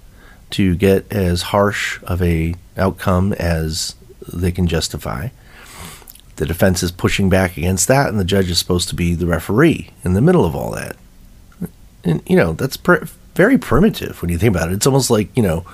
to 0.51 0.75
get 0.77 1.11
as 1.12 1.43
harsh 1.43 2.01
of 2.03 2.23
a 2.23 2.55
outcome 2.77 3.33
as 3.35 3.95
they 4.33 4.53
can 4.53 4.67
justify. 4.67 5.29
The 6.37 6.47
defense 6.47 6.83
is 6.83 6.93
pushing 6.93 7.29
back 7.29 7.57
against 7.57 7.88
that, 7.88 8.09
and 8.09 8.21
the 8.21 8.25
judge 8.25 8.51
is 8.51 8.59
supposed 8.59 8.88
to 8.91 8.95
be 8.95 9.14
the 9.14 9.27
referee 9.27 9.91
in 10.05 10.14
the 10.14 10.21
middle 10.21 10.45
of 10.45 10.55
all 10.55 10.71
that. 10.73 10.97
And 12.05 12.23
you 12.27 12.37
know 12.37 12.53
that's 12.53 12.77
pr- 12.77 13.05
very 13.35 13.59
primitive 13.59 14.23
when 14.23 14.31
you 14.31 14.38
think 14.38 14.55
about 14.55 14.71
it. 14.71 14.75
It's 14.75 14.87
almost 14.87 15.11
like 15.11 15.37
you 15.37 15.43
know 15.43 15.64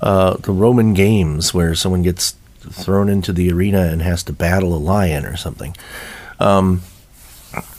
uh, 0.00 0.34
the 0.36 0.52
Roman 0.52 0.94
games 0.94 1.52
where 1.52 1.74
someone 1.74 2.02
gets 2.02 2.34
thrown 2.68 3.08
into 3.08 3.32
the 3.32 3.50
arena 3.52 3.82
and 3.82 4.02
has 4.02 4.22
to 4.24 4.32
battle 4.32 4.74
a 4.74 4.78
lion 4.78 5.24
or 5.24 5.36
something. 5.36 5.74
Um, 6.38 6.82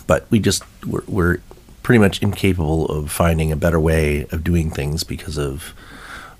but 0.07 0.25
we 0.29 0.39
just 0.39 0.63
we're, 0.85 1.03
we're 1.07 1.37
pretty 1.83 1.99
much 1.99 2.21
incapable 2.21 2.85
of 2.87 3.11
finding 3.11 3.51
a 3.51 3.55
better 3.55 3.79
way 3.79 4.27
of 4.31 4.43
doing 4.43 4.69
things 4.69 5.03
because 5.03 5.37
of 5.37 5.73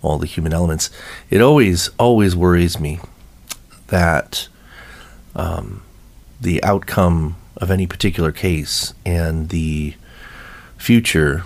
all 0.02 0.18
the 0.18 0.28
human 0.28 0.54
elements. 0.54 0.90
It 1.30 1.42
always 1.42 1.90
always 1.98 2.36
worries 2.36 2.80
me 2.80 3.00
that 3.88 4.48
um, 5.36 5.84
the 6.40 6.64
outcome 6.64 7.36
of 7.58 7.70
any 7.70 7.86
particular 7.86 8.32
case 8.32 8.94
and 9.06 9.50
the 9.50 9.96
future 10.78 11.44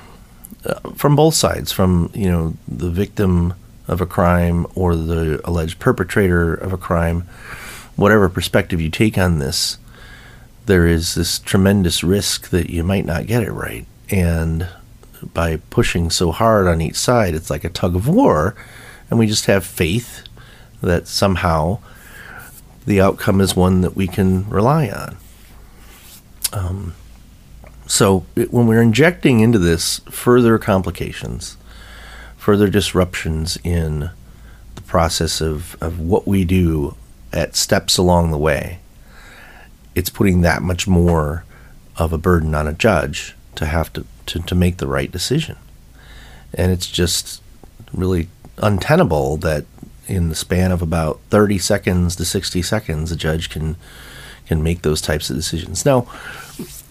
uh, 0.66 0.92
from 0.92 1.16
both 1.16 1.36
sides, 1.36 1.72
from 1.72 2.10
you 2.14 2.30
know 2.30 2.56
the 2.68 2.90
victim 2.90 3.54
of 3.88 4.02
a 4.02 4.06
crime 4.06 4.66
or 4.76 4.96
the 4.96 5.42
alleged 5.44 5.80
perpetrator 5.80 6.54
of 6.54 6.74
a 6.74 6.78
crime, 6.78 7.28
whatever 7.96 8.30
perspective 8.30 8.82
you 8.82 8.90
take 8.90 9.18
on 9.18 9.40
this, 9.40 9.78
there 10.66 10.88
is 10.88 11.16
this 11.16 11.40
tremendous 11.40 12.04
risk 12.04 12.50
that 12.50 12.70
you 12.70 12.84
might 12.84 13.06
not 13.06 13.28
get 13.28 13.44
it 13.44 13.52
right. 13.52 13.86
And 14.10 14.68
by 15.34 15.58
pushing 15.70 16.10
so 16.10 16.32
hard 16.32 16.68
on 16.68 16.82
each 16.82 16.96
side, 16.96 17.36
it's 17.36 17.50
like 17.50 17.64
a 17.64 17.70
tug 17.70 17.96
of 17.96 18.08
war. 18.08 18.56
And 19.10 19.20
we 19.20 19.28
just 19.28 19.46
have 19.46 19.66
faith 19.66 20.24
that 20.82 21.08
somehow 21.08 21.80
the 22.86 23.02
outcome 23.02 23.42
is 23.42 23.56
one 23.56 23.82
that 23.82 23.96
we 23.96 24.08
can 24.08 24.50
rely 24.50 24.90
on. 24.90 25.18
Um, 26.54 26.94
so 27.88 28.26
it, 28.36 28.52
when 28.52 28.68
we're 28.68 28.82
injecting 28.82 29.40
into 29.40 29.60
this 29.60 30.00
further 30.10 30.58
complications, 30.58 31.58
further 32.46 32.70
disruptions 32.70 33.58
in 33.64 34.12
the 34.76 34.82
process 34.84 35.42
of, 35.42 35.76
of 35.82 36.00
what 36.00 36.28
we 36.28 36.46
do 36.46 36.96
at 37.34 37.56
steps 37.56 37.98
along 37.98 38.30
the 38.30 38.38
way, 38.38 38.78
it's 39.96 40.12
putting 40.12 40.42
that 40.42 40.62
much 40.62 40.88
more 40.88 41.44
of 41.98 42.14
a 42.14 42.20
burden 42.20 42.54
on 42.54 42.68
a 42.68 42.72
judge 42.72 43.34
to 43.56 43.66
have 43.66 43.92
to, 43.92 44.06
to, 44.28 44.38
to 44.44 44.54
make 44.54 44.78
the 44.78 44.86
right 44.86 45.12
decision. 45.12 45.56
And 46.54 46.72
it's 46.72 46.86
just 46.86 47.42
really 47.92 48.28
untenable 48.60 49.38
that 49.38 49.66
in 50.06 50.30
the 50.30 50.36
span 50.36 50.72
of 50.72 50.84
about 50.84 51.20
30 51.32 51.58
seconds 51.58 52.16
to 52.18 52.26
60 52.26 52.62
seconds, 52.62 53.12
a 53.12 53.16
judge 53.16 53.50
can 53.50 53.76
can 54.46 54.62
make 54.62 54.84
those 54.84 55.02
types 55.02 55.32
of 55.32 55.36
decisions. 55.36 55.84
Now, 55.84 56.08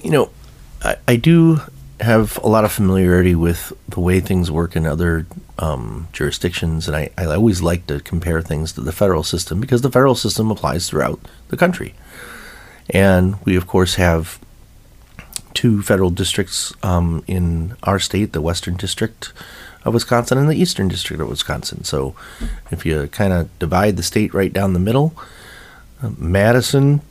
you 0.03 0.11
know, 0.11 0.31
I, 0.83 0.97
I 1.07 1.14
do 1.14 1.61
have 2.00 2.38
a 2.38 2.48
lot 2.48 2.64
of 2.64 2.72
familiarity 2.72 3.35
with 3.35 3.72
the 3.88 4.00
way 4.00 4.20
things 4.20 4.50
work 4.50 4.76
in 4.76 4.87
other 4.87 5.26
um, 5.59 6.09
jurisdictions, 6.12 6.88
and 6.88 6.96
I, 6.96 7.11
I 7.16 7.26
always 7.26 7.62
like 7.62 7.87
to 7.87 8.00
compare 8.00 8.42
things 8.42 8.72
to 8.72 8.80
the 8.80 8.92
federal 8.92 9.22
system 9.22 9.61
because 9.61 9.83
the 9.83 9.90
federal 9.90 10.14
system 10.14 10.50
applies 10.50 10.88
throughout 10.88 11.20
the 11.48 11.57
country. 11.57 11.94
And 12.90 13.40
we, 13.44 13.57
of 13.57 13.66
course, 13.66 13.94
have 13.94 14.38
two 15.54 15.83
federal 15.83 16.11
districts 16.11 16.74
um, 16.83 17.22
in 17.26 17.76
our 17.85 17.98
state 17.98 18.33
the 18.33 18.42
Western 18.42 18.76
District 18.76 19.33
of 19.85 19.94
Wisconsin 19.94 20.38
and 20.38 20.48
the 20.48 20.57
Eastern 20.57 20.88
District 20.88 21.22
of 21.22 21.28
Wisconsin. 21.28 21.85
So 21.85 22.16
if 22.70 22.85
you 22.85 23.07
kind 23.09 23.33
of 23.33 23.57
divide 23.59 23.96
the 23.96 24.02
state 24.02 24.35
right 24.35 24.52
down 24.52 24.72
the 24.72 24.80
middle, 24.80 25.14
uh, 26.02 26.11
Madison 26.18 27.02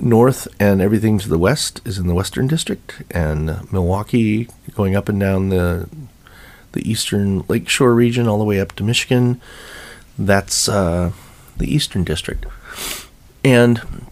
north 0.00 0.48
and 0.60 0.80
everything 0.80 1.18
to 1.18 1.28
the 1.28 1.38
west 1.38 1.80
is 1.84 1.98
in 1.98 2.06
the 2.06 2.14
Western 2.14 2.46
District, 2.46 3.02
and 3.10 3.72
Milwaukee 3.72 4.48
going 4.74 4.94
up 4.96 5.08
and 5.08 5.18
down 5.20 5.48
the 5.48 5.88
the 6.72 6.90
eastern 6.90 7.42
lakeshore 7.48 7.94
region 7.94 8.28
all 8.28 8.38
the 8.38 8.44
way 8.44 8.60
up 8.60 8.72
to 8.72 8.84
Michigan. 8.84 9.40
That's 10.18 10.68
uh, 10.68 11.12
the 11.56 11.74
Eastern 11.74 12.04
District. 12.04 12.44
And 13.42 14.06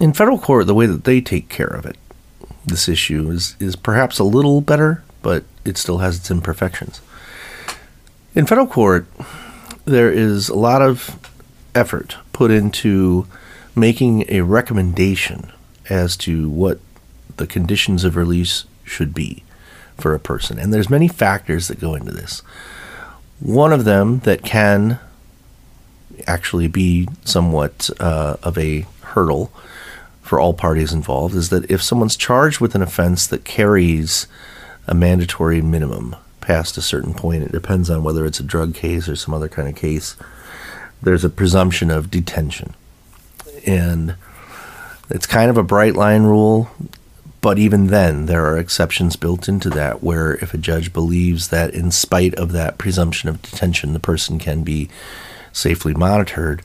in 0.00 0.12
federal 0.12 0.38
court, 0.38 0.66
the 0.66 0.74
way 0.74 0.86
that 0.86 1.04
they 1.04 1.20
take 1.20 1.48
care 1.48 1.66
of 1.66 1.84
it, 1.84 1.96
this 2.64 2.88
issue 2.88 3.30
is, 3.30 3.56
is 3.58 3.74
perhaps 3.74 4.18
a 4.18 4.24
little 4.24 4.60
better, 4.60 5.02
but 5.22 5.44
it 5.64 5.76
still 5.76 5.98
has 5.98 6.16
its 6.16 6.30
imperfections. 6.30 7.00
In 8.34 8.46
federal 8.46 8.66
court, 8.66 9.06
there 9.84 10.12
is 10.12 10.48
a 10.48 10.56
lot 10.56 10.82
of 10.82 11.18
effort 11.74 12.16
put 12.32 12.50
into 12.50 13.26
making 13.74 14.24
a 14.28 14.40
recommendation 14.42 15.52
as 15.88 16.16
to 16.18 16.48
what 16.48 16.80
the 17.36 17.46
conditions 17.46 18.04
of 18.04 18.16
release 18.16 18.64
should 18.84 19.14
be 19.14 19.42
for 19.96 20.14
a 20.14 20.20
person. 20.20 20.58
And 20.58 20.72
there's 20.72 20.90
many 20.90 21.08
factors 21.08 21.68
that 21.68 21.80
go 21.80 21.94
into 21.94 22.12
this. 22.12 22.40
One 23.40 23.72
of 23.72 23.84
them 23.84 24.20
that 24.20 24.42
can 24.42 24.98
actually 26.26 26.68
be 26.68 27.08
somewhat 27.24 27.90
uh, 27.98 28.36
of 28.42 28.58
a 28.58 28.86
hurdle 29.02 29.52
for 30.22 30.38
all 30.38 30.54
parties 30.54 30.92
involved 30.92 31.34
is 31.34 31.48
that 31.48 31.70
if 31.70 31.82
someone's 31.82 32.16
charged 32.16 32.60
with 32.60 32.74
an 32.74 32.82
offense 32.82 33.26
that 33.26 33.44
carries 33.44 34.26
a 34.86 34.94
mandatory 34.94 35.62
minimum 35.62 36.16
past 36.40 36.76
a 36.76 36.82
certain 36.82 37.14
point, 37.14 37.42
it 37.42 37.52
depends 37.52 37.90
on 37.90 38.02
whether 38.02 38.24
it's 38.26 38.40
a 38.40 38.44
drug 38.44 38.74
case 38.74 39.08
or 39.08 39.16
some 39.16 39.34
other 39.34 39.48
kind 39.48 39.68
of 39.68 39.74
case, 39.74 40.16
there's 41.02 41.24
a 41.24 41.30
presumption 41.30 41.90
of 41.90 42.10
detention. 42.10 42.74
And 43.66 44.16
it's 45.08 45.26
kind 45.26 45.50
of 45.50 45.56
a 45.56 45.62
bright 45.62 45.94
line 45.94 46.22
rule. 46.22 46.70
But 47.40 47.58
even 47.58 47.86
then, 47.86 48.26
there 48.26 48.44
are 48.46 48.58
exceptions 48.58 49.16
built 49.16 49.48
into 49.48 49.70
that 49.70 50.02
where 50.02 50.34
if 50.34 50.52
a 50.52 50.58
judge 50.58 50.92
believes 50.92 51.48
that, 51.48 51.72
in 51.72 51.90
spite 51.90 52.34
of 52.34 52.52
that 52.52 52.76
presumption 52.76 53.30
of 53.30 53.40
detention, 53.40 53.94
the 53.94 54.00
person 54.00 54.38
can 54.38 54.62
be 54.62 54.90
safely 55.52 55.94
monitored 55.94 56.62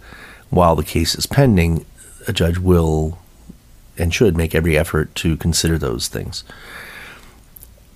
while 0.50 0.76
the 0.76 0.84
case 0.84 1.16
is 1.16 1.26
pending, 1.26 1.86
a 2.28 2.34
judge 2.34 2.58
will 2.58 3.20
and 3.98 4.14
should 4.14 4.36
make 4.36 4.54
every 4.54 4.78
effort 4.78 5.14
to 5.16 5.38
consider 5.38 5.78
those 5.78 6.08
things. 6.08 6.44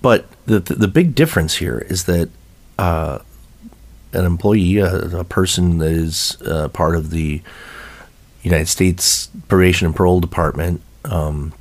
But 0.02 0.26
the 0.46 0.60
the, 0.60 0.74
the 0.74 0.88
big 0.88 1.14
difference 1.14 1.56
here 1.56 1.86
is 1.88 2.04
that 2.04 2.30
uh, 2.78 3.18
an 4.12 4.24
employee, 4.24 4.78
a, 4.78 5.18
a, 5.18 5.24
person 5.24 5.78
that 5.78 5.90
is 5.90 6.40
uh, 6.46 6.68
part 6.68 6.96
of 6.96 7.10
the 7.10 7.42
United 8.42 8.68
States 8.68 9.28
Probation 9.48 9.86
and 9.86 9.96
Parole 9.96 10.20
Department, 10.20 10.80
um, 11.04 11.52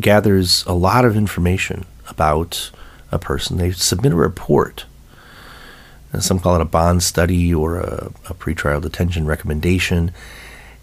gathers 0.00 0.64
a 0.66 0.72
lot 0.72 1.04
of 1.04 1.16
information 1.16 1.86
about 2.08 2.70
a 3.10 3.18
person. 3.18 3.56
They 3.56 3.72
submit 3.72 4.12
a 4.12 4.16
report. 4.16 4.86
And 6.12 6.22
some 6.22 6.38
call 6.38 6.54
it 6.54 6.60
a 6.60 6.66
bond 6.66 7.02
study 7.02 7.52
or 7.52 7.78
a, 7.78 8.12
a 8.28 8.34
pretrial 8.34 8.80
detention 8.80 9.26
recommendation. 9.26 10.12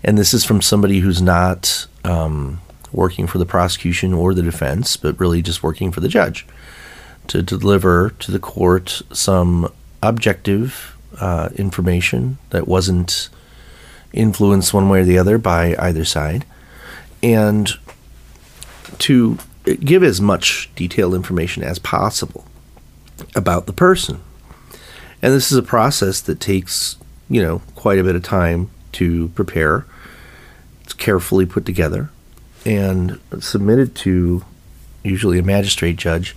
And 0.04 0.18
this 0.18 0.34
is 0.34 0.44
from 0.44 0.62
somebody 0.62 1.00
who's 1.00 1.22
not 1.22 1.88
um, 2.04 2.60
working 2.92 3.28
for 3.28 3.38
the 3.38 3.46
prosecution 3.46 4.14
or 4.14 4.34
the 4.34 4.42
defense, 4.42 4.98
but 4.98 5.20
really 5.20 5.42
just 5.42 5.64
working 5.64 5.92
for 5.92 6.02
the 6.02 6.10
judge 6.10 6.46
to 7.28 7.42
deliver 7.42 8.10
to 8.20 8.32
the 8.32 8.40
court 8.40 9.02
some 9.14 9.72
objective 10.02 10.98
uh, 11.20 11.50
information 11.56 12.38
that 12.50 12.68
wasn't 12.68 13.30
influenced 14.13 14.74
one 14.74 14.89
way 14.89 15.02
or 15.02 15.06
the 15.06 15.17
other 15.17 15.38
by 15.38 15.76
either 15.80 16.06
side 16.06 16.45
and 17.24 17.71
to 19.00 19.38
give 19.63 20.04
as 20.04 20.19
much 20.19 20.69
detailed 20.76 21.13
information 21.13 21.63
as 21.63 21.80
possible 21.80 22.45
about 23.36 23.65
the 23.65 23.74
person. 23.74 24.21
And 25.21 25.34
this 25.34 25.52
is 25.52 25.58
a 25.58 25.63
process 25.63 26.19
that 26.21 26.39
takes, 26.39 26.97
you 27.30 27.41
know, 27.41 27.62
quite 27.76 28.00
a 28.00 28.04
bit 28.04 28.15
of 28.15 28.24
time 28.24 28.69
to 28.93 29.30
prepare. 29.30 29.86
It's 30.84 30.93
carefully 30.93 31.45
put 31.45 31.65
together 31.65 32.10
and 32.65 33.19
submitted 33.39 33.95
to 33.95 34.43
usually 35.04 35.39
a 35.39 35.43
magistrate 35.43 35.95
judge 35.95 36.36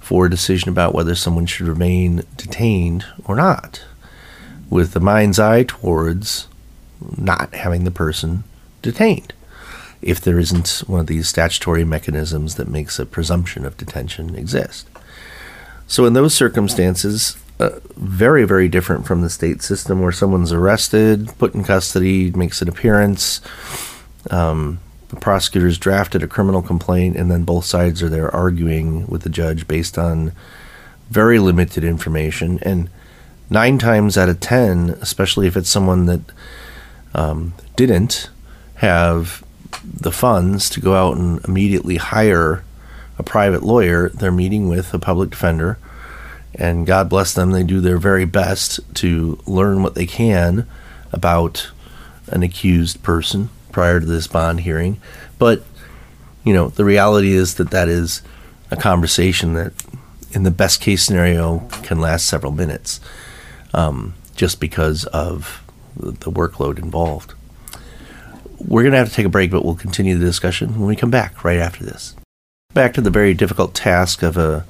for 0.00 0.26
a 0.26 0.30
decision 0.30 0.68
about 0.68 0.94
whether 0.94 1.14
someone 1.14 1.46
should 1.46 1.66
remain 1.66 2.22
detained 2.36 3.04
or 3.24 3.34
not, 3.34 3.84
with 4.68 4.92
the 4.92 5.00
mind's 5.00 5.38
eye 5.38 5.64
towards 5.64 6.46
not 7.16 7.54
having 7.54 7.84
the 7.84 7.90
person 7.90 8.44
detained 8.82 9.32
if 10.04 10.20
there 10.20 10.38
isn't 10.38 10.82
one 10.86 11.00
of 11.00 11.06
these 11.06 11.28
statutory 11.28 11.84
mechanisms 11.84 12.56
that 12.56 12.68
makes 12.68 12.98
a 12.98 13.06
presumption 13.06 13.64
of 13.64 13.76
detention 13.78 14.34
exist. 14.36 14.86
So, 15.86 16.04
in 16.04 16.12
those 16.12 16.34
circumstances, 16.34 17.36
uh, 17.58 17.80
very, 17.96 18.44
very 18.44 18.68
different 18.68 19.06
from 19.06 19.22
the 19.22 19.30
state 19.30 19.62
system 19.62 20.02
where 20.02 20.12
someone's 20.12 20.52
arrested, 20.52 21.30
put 21.38 21.54
in 21.54 21.64
custody, 21.64 22.30
makes 22.32 22.60
an 22.60 22.68
appearance. 22.68 23.40
Um, 24.30 24.80
the 25.08 25.16
prosecutors 25.16 25.78
drafted 25.78 26.22
a 26.22 26.28
criminal 26.28 26.62
complaint, 26.62 27.16
and 27.16 27.30
then 27.30 27.44
both 27.44 27.64
sides 27.64 28.02
are 28.02 28.08
there 28.08 28.34
arguing 28.34 29.06
with 29.06 29.22
the 29.22 29.30
judge 29.30 29.68
based 29.68 29.96
on 29.96 30.32
very 31.10 31.38
limited 31.38 31.84
information. 31.84 32.58
And 32.62 32.90
nine 33.48 33.78
times 33.78 34.18
out 34.18 34.28
of 34.28 34.40
ten, 34.40 34.90
especially 35.00 35.46
if 35.46 35.56
it's 35.56 35.70
someone 35.70 36.06
that 36.06 36.20
um, 37.14 37.54
didn't 37.76 38.30
have 38.76 39.44
the 39.82 40.12
funds 40.12 40.68
to 40.70 40.80
go 40.80 40.94
out 40.94 41.16
and 41.16 41.44
immediately 41.44 41.96
hire 41.96 42.64
a 43.18 43.22
private 43.22 43.62
lawyer, 43.62 44.08
they're 44.08 44.32
meeting 44.32 44.68
with 44.68 44.92
a 44.92 44.98
public 44.98 45.30
defender. 45.30 45.78
And 46.54 46.86
God 46.86 47.08
bless 47.08 47.34
them, 47.34 47.50
they 47.50 47.62
do 47.62 47.80
their 47.80 47.98
very 47.98 48.24
best 48.24 48.80
to 48.96 49.38
learn 49.46 49.82
what 49.82 49.94
they 49.94 50.06
can 50.06 50.66
about 51.12 51.70
an 52.28 52.42
accused 52.42 53.02
person 53.02 53.50
prior 53.72 54.00
to 54.00 54.06
this 54.06 54.26
bond 54.26 54.60
hearing. 54.60 55.00
But, 55.38 55.64
you 56.44 56.52
know, 56.52 56.68
the 56.68 56.84
reality 56.84 57.32
is 57.32 57.54
that 57.54 57.70
that 57.70 57.88
is 57.88 58.22
a 58.70 58.76
conversation 58.76 59.54
that, 59.54 59.72
in 60.30 60.44
the 60.44 60.50
best 60.50 60.80
case 60.80 61.04
scenario, 61.04 61.68
can 61.82 62.00
last 62.00 62.26
several 62.26 62.52
minutes 62.52 63.00
um, 63.72 64.14
just 64.36 64.60
because 64.60 65.04
of 65.06 65.63
the 65.96 66.30
workload 66.30 66.78
involved. 66.78 67.34
We're 68.58 68.82
going 68.82 68.92
to 68.92 68.98
have 68.98 69.08
to 69.08 69.14
take 69.14 69.26
a 69.26 69.30
break, 69.30 69.50
but 69.50 69.64
we'll 69.64 69.74
continue 69.74 70.16
the 70.16 70.24
discussion 70.24 70.78
when 70.78 70.88
we 70.88 70.96
come 70.96 71.10
back 71.10 71.44
right 71.44 71.58
after 71.58 71.84
this. 71.84 72.14
Back 72.72 72.94
to 72.94 73.00
the 73.00 73.10
very 73.10 73.34
difficult 73.34 73.74
task 73.74 74.22
of 74.22 74.36
a, 74.36 74.64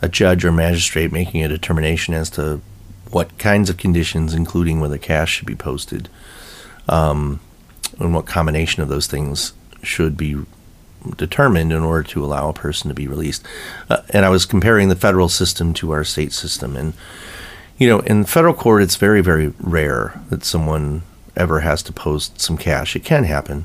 a 0.00 0.08
judge 0.08 0.44
or 0.44 0.52
magistrate 0.52 1.12
making 1.12 1.42
a 1.42 1.48
determination 1.48 2.14
as 2.14 2.30
to 2.30 2.60
what 3.10 3.36
kinds 3.38 3.70
of 3.70 3.76
conditions, 3.76 4.34
including 4.34 4.80
whether 4.80 4.98
cash 4.98 5.32
should 5.32 5.46
be 5.46 5.54
posted, 5.54 6.08
um, 6.88 7.40
and 7.98 8.14
what 8.14 8.26
combination 8.26 8.82
of 8.82 8.88
those 8.88 9.06
things 9.06 9.52
should 9.82 10.16
be 10.16 10.36
determined 11.16 11.72
in 11.72 11.82
order 11.82 12.02
to 12.02 12.24
allow 12.24 12.48
a 12.48 12.54
person 12.54 12.88
to 12.88 12.94
be 12.94 13.06
released. 13.06 13.44
Uh, 13.90 14.02
and 14.10 14.24
I 14.24 14.30
was 14.30 14.46
comparing 14.46 14.88
the 14.88 14.96
federal 14.96 15.28
system 15.28 15.74
to 15.74 15.90
our 15.90 16.04
state 16.04 16.32
system. 16.32 16.76
And, 16.76 16.94
you 17.78 17.88
know, 17.88 18.00
in 18.00 18.24
federal 18.24 18.54
court, 18.54 18.82
it's 18.82 18.96
very, 18.96 19.20
very 19.20 19.48
rare 19.58 20.20
that 20.30 20.44
someone 20.44 21.02
ever 21.36 21.60
has 21.60 21.82
to 21.84 21.92
post 21.92 22.40
some 22.40 22.56
cash. 22.56 22.94
It 22.94 23.04
can 23.04 23.24
happen, 23.24 23.64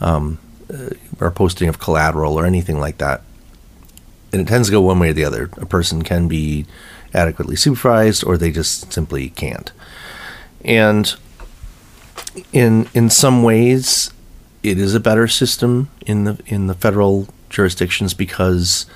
um, 0.00 0.38
uh, 0.72 0.90
or 1.20 1.30
posting 1.30 1.68
of 1.68 1.78
collateral 1.78 2.38
or 2.38 2.46
anything 2.46 2.80
like 2.80 2.98
that. 2.98 3.22
And 4.32 4.42
it 4.42 4.48
tends 4.48 4.68
to 4.68 4.72
go 4.72 4.80
one 4.80 4.98
way 4.98 5.10
or 5.10 5.12
the 5.14 5.24
other. 5.24 5.50
A 5.56 5.66
person 5.66 6.02
can 6.02 6.28
be 6.28 6.66
adequately 7.14 7.56
supervised, 7.56 8.24
or 8.24 8.36
they 8.36 8.50
just 8.50 8.92
simply 8.92 9.30
can't. 9.30 9.72
And 10.64 11.14
in 12.52 12.88
in 12.94 13.10
some 13.10 13.42
ways, 13.42 14.12
it 14.62 14.78
is 14.78 14.94
a 14.94 15.00
better 15.00 15.28
system 15.28 15.90
in 16.06 16.24
the 16.24 16.38
in 16.46 16.66
the 16.66 16.74
federal 16.74 17.28
jurisdictions 17.48 18.14
because, 18.14 18.86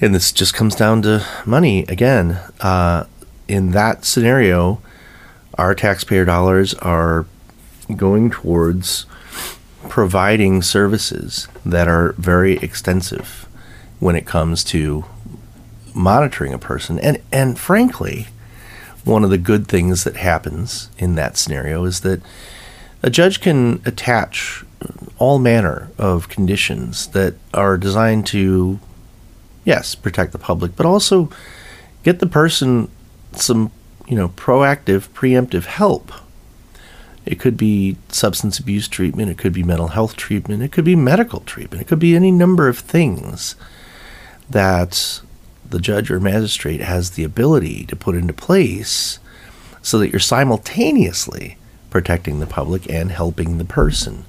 and 0.00 0.14
this 0.14 0.32
just 0.32 0.54
comes 0.54 0.74
down 0.74 1.02
to 1.02 1.24
money 1.44 1.84
again. 1.88 2.38
Uh, 2.60 3.04
in 3.46 3.72
that 3.72 4.04
scenario, 4.04 4.80
our 5.54 5.74
taxpayer 5.74 6.24
dollars 6.24 6.74
are 6.74 7.26
going 7.96 8.30
towards 8.30 9.06
providing 9.88 10.62
services 10.62 11.48
that 11.64 11.88
are 11.88 12.12
very 12.12 12.58
extensive 12.58 13.48
when 13.98 14.14
it 14.14 14.26
comes 14.26 14.62
to 14.62 15.04
monitoring 15.94 16.52
a 16.52 16.58
person 16.58 16.98
and 17.00 17.20
and 17.32 17.58
frankly 17.58 18.28
one 19.04 19.24
of 19.24 19.30
the 19.30 19.38
good 19.38 19.66
things 19.66 20.04
that 20.04 20.16
happens 20.16 20.90
in 20.98 21.14
that 21.14 21.36
scenario 21.36 21.84
is 21.84 22.00
that 22.00 22.20
a 23.02 23.10
judge 23.10 23.40
can 23.40 23.80
attach 23.86 24.64
all 25.18 25.38
manner 25.38 25.90
of 25.96 26.28
conditions 26.28 27.08
that 27.08 27.34
are 27.54 27.78
designed 27.78 28.26
to 28.26 28.78
yes 29.64 29.94
protect 29.94 30.32
the 30.32 30.38
public 30.38 30.74
but 30.76 30.86
also 30.86 31.30
get 32.02 32.18
the 32.20 32.26
person 32.26 32.90
some 33.32 33.70
you 34.08 34.16
know, 34.16 34.30
proactive, 34.30 35.08
preemptive 35.10 35.66
help. 35.66 36.12
It 37.26 37.38
could 37.38 37.58
be 37.58 37.98
substance 38.08 38.58
abuse 38.58 38.88
treatment, 38.88 39.30
it 39.30 39.36
could 39.36 39.52
be 39.52 39.62
mental 39.62 39.88
health 39.88 40.16
treatment, 40.16 40.62
it 40.62 40.72
could 40.72 40.84
be 40.84 40.96
medical 40.96 41.40
treatment, 41.40 41.82
it 41.82 41.86
could 41.86 41.98
be 41.98 42.16
any 42.16 42.32
number 42.32 42.68
of 42.68 42.78
things 42.78 43.54
that 44.48 45.20
the 45.68 45.78
judge 45.78 46.10
or 46.10 46.20
magistrate 46.20 46.80
has 46.80 47.10
the 47.10 47.24
ability 47.24 47.84
to 47.84 47.94
put 47.94 48.14
into 48.14 48.32
place 48.32 49.18
so 49.82 49.98
that 49.98 50.08
you're 50.10 50.20
simultaneously 50.20 51.58
protecting 51.90 52.40
the 52.40 52.46
public 52.46 52.90
and 52.90 53.10
helping 53.10 53.58
the 53.58 53.64
person. 53.64 54.24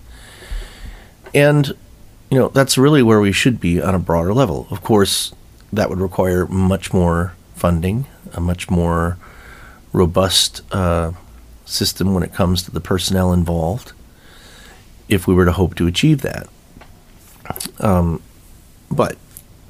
And, 1.33 1.73
you 2.29 2.37
know, 2.37 2.49
that's 2.49 2.77
really 2.77 3.01
where 3.01 3.19
we 3.19 3.31
should 3.31 3.59
be 3.59 3.81
on 3.81 3.95
a 3.95 3.99
broader 3.99 4.33
level. 4.33 4.67
Of 4.69 4.81
course, 4.81 5.33
that 5.73 5.89
would 5.89 5.99
require 5.99 6.45
much 6.47 6.93
more 6.93 7.33
funding, 7.55 8.05
a 8.33 8.39
much 8.39 8.69
more 8.69 9.17
robust 9.93 10.61
uh, 10.71 11.13
system 11.65 12.13
when 12.13 12.23
it 12.23 12.33
comes 12.33 12.63
to 12.63 12.71
the 12.71 12.79
personnel 12.79 13.33
involved 13.33 13.93
if 15.07 15.27
we 15.27 15.33
were 15.33 15.45
to 15.45 15.51
hope 15.51 15.75
to 15.75 15.87
achieve 15.87 16.21
that. 16.21 16.47
Um, 17.79 18.21
but 18.91 19.17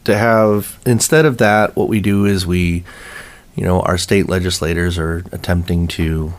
to 0.04 0.18
have, 0.18 0.80
instead 0.86 1.26
of 1.26 1.38
that, 1.38 1.76
what 1.76 1.88
we 1.88 2.02
do 2.02 2.26
is 2.26 2.46
we, 2.46 2.84
you 3.56 3.64
know, 3.64 3.80
our 3.82 3.98
state 3.98 4.28
legislators 4.28 4.98
are 4.98 5.24
attempting 5.32 5.88
to 5.88 6.34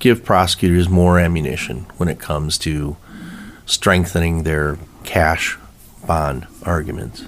give 0.00 0.24
prosecutors 0.24 0.88
more 0.88 1.18
ammunition 1.18 1.86
when 1.98 2.08
it 2.08 2.18
comes 2.18 2.58
to 2.58 2.96
strengthening 3.66 4.42
their 4.42 4.78
cash 5.10 5.58
bond 6.06 6.46
arguments. 6.62 7.24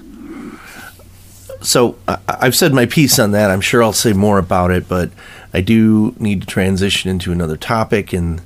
So 1.59 1.97
I've 2.07 2.55
said 2.55 2.73
my 2.73 2.85
piece 2.85 3.19
on 3.19 3.31
that. 3.31 3.51
I'm 3.51 3.59
sure 3.59 3.83
I'll 3.83 3.91
say 3.91 4.13
more 4.13 4.39
about 4.39 4.71
it, 4.71 4.87
but 4.87 5.11
I 5.53 5.59
do 5.59 6.15
need 6.17 6.41
to 6.41 6.47
transition 6.47 7.09
into 7.09 7.33
another 7.33 7.57
topic, 7.57 8.13
and 8.13 8.41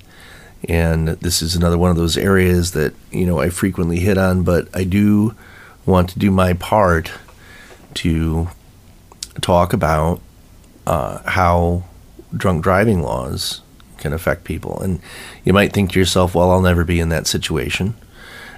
and 0.67 1.09
this 1.09 1.43
is 1.43 1.55
another 1.55 1.77
one 1.77 1.91
of 1.91 1.97
those 1.97 2.17
areas 2.17 2.71
that 2.71 2.95
you 3.11 3.27
know 3.27 3.39
I 3.39 3.51
frequently 3.51 3.99
hit 3.99 4.17
on, 4.17 4.41
but 4.41 4.69
I 4.73 4.83
do 4.83 5.35
want 5.85 6.09
to 6.09 6.19
do 6.19 6.31
my 6.31 6.53
part 6.53 7.11
to 7.95 8.49
talk 9.41 9.71
about 9.71 10.19
uh, 10.87 11.19
how 11.29 11.83
drunk 12.35 12.63
driving 12.63 13.03
laws 13.03 13.61
can 13.99 14.13
affect 14.13 14.45
people. 14.45 14.79
And 14.79 14.99
you 15.43 15.53
might 15.53 15.73
think 15.73 15.91
to 15.91 15.99
yourself, 15.99 16.33
well, 16.33 16.49
I'll 16.49 16.61
never 16.61 16.83
be 16.83 16.99
in 16.99 17.09
that 17.09 17.27
situation. 17.27 17.95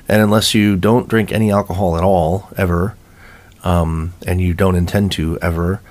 And 0.10 0.24
unless 0.24 0.55
you 0.55 0.76
don't 0.76 1.07
drink 1.07 1.32
any 1.32 1.51
alcohol 1.51 1.95
at 1.95 2.03
all, 2.03 2.49
ever, 2.57 2.95
um, 3.64 4.14
and 4.26 4.41
you 4.41 4.55
don't 4.55 4.76
intend 4.76 5.12
to 5.14 5.38
ever, 5.39 5.82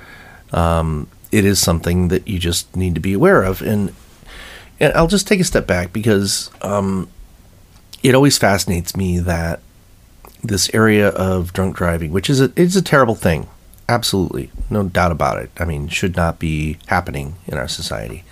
um, 0.53 1.09
it 1.31 1.45
is 1.45 1.61
something 1.61 2.09
that 2.09 2.27
you 2.27 2.41
just 2.41 2.75
need 2.75 2.97
to 2.97 3.01
be 3.01 3.13
aware 3.13 3.45
of. 3.45 3.63
And, 3.63 3.95
and 4.81 4.93
I'll 4.95 5.07
just 5.07 5.29
take 5.29 5.39
a 5.39 5.45
step 5.45 5.69
back 5.69 5.93
because 5.93 6.51
um, 6.63 7.09
it 8.03 8.17
always 8.17 8.37
fascinates 8.37 8.97
me 8.97 9.21
that 9.21 9.61
this 10.43 10.69
area 10.75 11.11
of 11.11 11.53
drunk 11.53 11.77
driving, 11.77 12.11
which 12.11 12.29
is 12.29 12.41
a, 12.41 12.53
it's 12.57 12.77
a 12.77 12.83
terrible 12.83 13.15
thing, 13.15 13.47
absolutely, 13.89 14.51
no 14.69 14.83
doubt 14.83 15.13
about 15.13 15.39
it. 15.39 15.51
I 15.59 15.65
mean, 15.65 15.87
should 15.87 16.17
not 16.17 16.41
be 16.41 16.79
happening 16.87 17.37
in 17.47 17.57
our 17.57 17.69
society. 17.69 18.25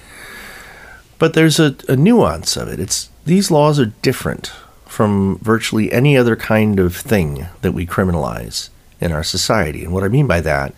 But 1.20 1.34
there's 1.34 1.61
a, 1.61 1.76
a 1.89 1.95
nuance 1.95 2.57
of 2.57 2.66
it. 2.68 2.80
It's 2.80 3.09
these 3.24 3.53
laws 3.53 3.78
are 3.78 3.87
different 4.03 4.53
from 4.97 5.36
virtually 5.42 5.92
any 5.92 6.16
other 6.16 6.34
kind 6.34 6.80
of 6.80 6.97
thing 6.97 7.47
that 7.61 7.72
we 7.72 7.84
criminalize 7.84 8.70
in 8.99 9.12
our 9.12 9.22
society. 9.22 9.84
And 9.84 9.92
what 9.92 10.03
I 10.03 10.09
mean 10.09 10.26
by 10.26 10.40
that 10.40 10.72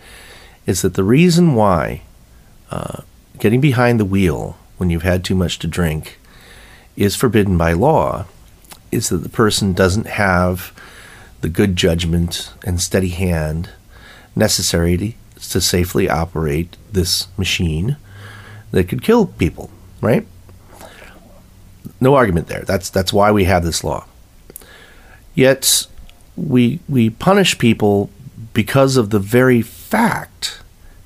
is 0.65 0.81
that 0.81 0.95
the 0.95 1.05
reason 1.05 1.55
why 1.55 2.01
uh, 2.69 3.03
getting 3.39 3.61
behind 3.61 3.97
the 3.97 4.03
wheel 4.03 4.57
when 4.75 4.89
you've 4.89 5.03
had 5.03 5.23
too 5.23 5.35
much 5.35 5.57
to 5.59 5.67
drink 5.67 6.19
is 6.97 7.15
forbidden 7.15 7.57
by 7.57 7.71
law 7.71 8.25
is 8.91 9.07
that 9.07 9.19
the 9.19 9.29
person 9.29 9.71
doesn't 9.71 10.07
have 10.07 10.73
the 11.39 11.47
good 11.47 11.77
judgment 11.77 12.51
and 12.65 12.81
steady 12.81 13.11
hand 13.11 13.69
necessary 14.35 14.97
to, 14.97 15.13
to 15.49 15.61
safely 15.61 16.09
operate 16.09 16.75
this 16.91 17.29
machine 17.37 17.95
that 18.71 18.89
could 18.89 19.01
kill 19.01 19.27
people, 19.27 19.71
right? 20.01 20.27
No 22.01 22.15
argument 22.15 22.47
there. 22.47 22.61
That's 22.61 22.89
that's 22.89 23.13
why 23.13 23.31
we 23.31 23.43
have 23.45 23.63
this 23.63 23.83
law. 23.83 24.05
Yet 25.35 25.87
we 26.35 26.79
we 26.87 27.09
punish 27.09 27.57
people 27.57 28.09
because 28.53 28.97
of 28.97 29.09
the 29.09 29.19
very 29.19 29.61
fact 29.61 30.61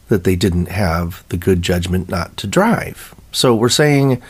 that 0.08 0.24
they 0.24 0.36
didn't 0.36 0.68
have 0.68 1.24
the 1.30 1.38
good 1.38 1.62
judgment 1.62 2.10
not 2.10 2.38
to 2.38 2.48
drive. 2.48 3.16
So 3.32 3.56
we're 3.56 3.70
saying 3.70 4.22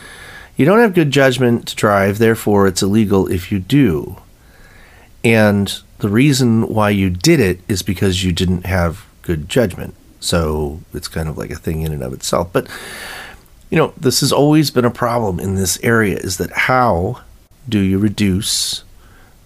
you 0.56 0.64
don't 0.64 0.78
have 0.78 0.94
good 0.94 1.10
judgment 1.10 1.68
to 1.68 1.76
drive, 1.76 2.18
therefore 2.18 2.66
it's 2.66 2.82
illegal 2.82 3.30
if 3.30 3.50
you 3.52 3.58
do. 3.58 4.16
And 5.22 5.80
the 5.98 6.08
reason 6.08 6.68
why 6.68 6.90
you 6.90 7.10
did 7.10 7.40
it 7.40 7.60
is 7.68 7.82
because 7.82 8.24
you 8.24 8.32
didn't 8.32 8.66
have 8.66 9.04
good 9.22 9.48
judgment. 9.48 9.94
So 10.20 10.80
it's 10.92 11.08
kind 11.08 11.28
of 11.28 11.36
like 11.36 11.50
a 11.50 11.56
thing 11.56 11.82
in 11.82 11.92
and 11.92 12.02
of 12.02 12.12
itself. 12.12 12.50
But 12.52 12.68
you 13.74 13.80
know, 13.80 13.92
this 13.96 14.20
has 14.20 14.30
always 14.30 14.70
been 14.70 14.84
a 14.84 14.90
problem 14.90 15.40
in 15.40 15.56
this 15.56 15.80
area 15.82 16.16
is 16.16 16.36
that 16.36 16.52
how 16.52 17.22
do 17.68 17.80
you 17.80 17.98
reduce 17.98 18.84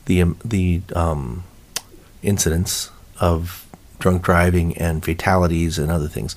the 0.05 0.21
um, 0.21 0.39
the 0.45 0.83
um, 0.95 1.45
incidence 2.23 2.91
of 3.21 3.67
drunk 3.99 4.21
driving 4.21 4.77
and 4.77 5.03
fatalities 5.03 5.79
and 5.79 5.91
other 5.91 6.09
things? 6.09 6.37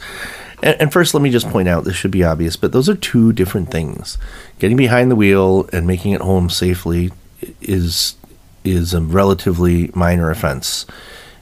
And, 0.64 0.80
and 0.80 0.94
first, 0.94 1.14
let 1.14 1.22
me 1.22 1.32
just 1.32 1.50
point 1.50 1.68
out 1.68 1.84
this 1.84 1.98
should 1.98 2.12
be 2.12 2.24
obvious, 2.24 2.56
but 2.56 2.72
those 2.72 2.88
are 2.88 2.96
two 2.96 3.34
different 3.34 3.70
things. 3.70 4.18
Getting 4.58 4.78
behind 4.78 5.12
the 5.12 5.18
wheel 5.18 5.68
and 5.74 5.86
making 5.86 6.14
it 6.14 6.22
home 6.22 6.50
safely 6.50 7.12
is 7.60 8.16
is 8.64 8.94
a 8.94 9.02
relatively 9.02 9.92
minor 9.94 10.32
offense 10.32 10.86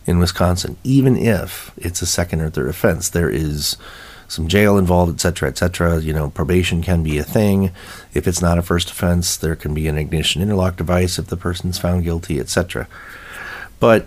in 0.07 0.17
Wisconsin, 0.17 0.77
even 0.83 1.15
if 1.15 1.71
it's 1.77 2.01
a 2.01 2.07
second 2.07 2.41
or 2.41 2.49
third 2.49 2.69
offense. 2.69 3.07
There 3.07 3.29
is 3.29 3.77
some 4.29 4.47
jail 4.47 4.77
involved, 4.77 5.11
etc., 5.13 5.49
etc. 5.49 5.99
You 5.99 6.13
know, 6.13 6.29
probation 6.29 6.81
can 6.81 7.03
be 7.03 7.17
a 7.17 7.23
thing. 7.23 7.71
If 8.13 8.27
it's 8.27 8.41
not 8.41 8.57
a 8.57 8.61
first 8.61 8.91
offense, 8.91 9.35
there 9.35 9.55
can 9.55 9.73
be 9.73 9.87
an 9.87 9.97
ignition 9.97 10.41
interlock 10.41 10.77
device 10.77 11.19
if 11.19 11.27
the 11.27 11.35
person's 11.35 11.79
found 11.79 12.03
guilty, 12.03 12.39
etc. 12.39 12.87
But 13.79 14.05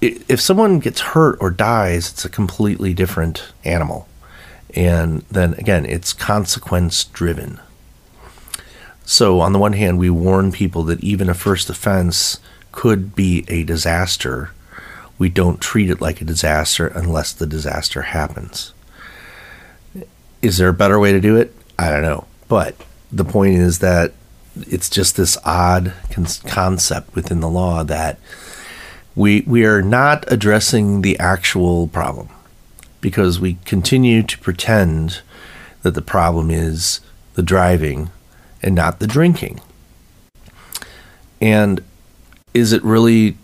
if 0.00 0.40
someone 0.40 0.78
gets 0.78 1.00
hurt 1.00 1.38
or 1.40 1.50
dies, 1.50 2.12
it's 2.12 2.24
a 2.24 2.28
completely 2.28 2.92
different 2.92 3.44
animal. 3.64 4.06
And 4.74 5.22
then 5.30 5.54
again, 5.54 5.86
it's 5.86 6.12
consequence 6.12 7.04
driven. 7.04 7.58
So, 9.06 9.40
on 9.40 9.52
the 9.52 9.58
one 9.58 9.72
hand, 9.72 9.98
we 9.98 10.10
warn 10.10 10.52
people 10.52 10.82
that 10.84 11.02
even 11.02 11.30
a 11.30 11.34
first 11.34 11.70
offense 11.70 12.40
could 12.72 13.14
be 13.14 13.44
a 13.48 13.62
disaster. 13.62 14.50
We 15.16 15.28
don't 15.30 15.60
treat 15.60 15.88
it 15.88 16.00
like 16.00 16.20
a 16.20 16.26
disaster 16.26 16.88
unless 16.88 17.32
the 17.32 17.46
disaster 17.46 18.02
happens. 18.02 18.74
Is 20.42 20.58
there 20.58 20.68
a 20.68 20.74
better 20.74 20.98
way 20.98 21.12
to 21.12 21.20
do 21.20 21.36
it? 21.36 21.54
I 21.78 21.90
don't 21.90 22.02
know. 22.02 22.26
But 22.48 22.76
the 23.10 23.24
point 23.24 23.56
is 23.56 23.80
that 23.80 24.12
it's 24.66 24.88
just 24.88 25.16
this 25.16 25.36
odd 25.44 25.92
con- 26.10 26.26
concept 26.46 27.14
within 27.14 27.40
the 27.40 27.48
law 27.48 27.82
that 27.84 28.18
we 29.14 29.42
we 29.46 29.64
are 29.64 29.82
not 29.82 30.24
addressing 30.30 31.02
the 31.02 31.18
actual 31.18 31.88
problem 31.88 32.28
because 33.00 33.40
we 33.40 33.58
continue 33.64 34.22
to 34.22 34.38
pretend 34.38 35.20
that 35.82 35.94
the 35.94 36.02
problem 36.02 36.50
is 36.50 37.00
the 37.34 37.42
driving 37.42 38.10
and 38.62 38.74
not 38.74 38.98
the 38.98 39.06
drinking. 39.06 39.60
And 41.40 41.82
is 42.54 42.72
it 42.72 42.82
really 42.82 43.36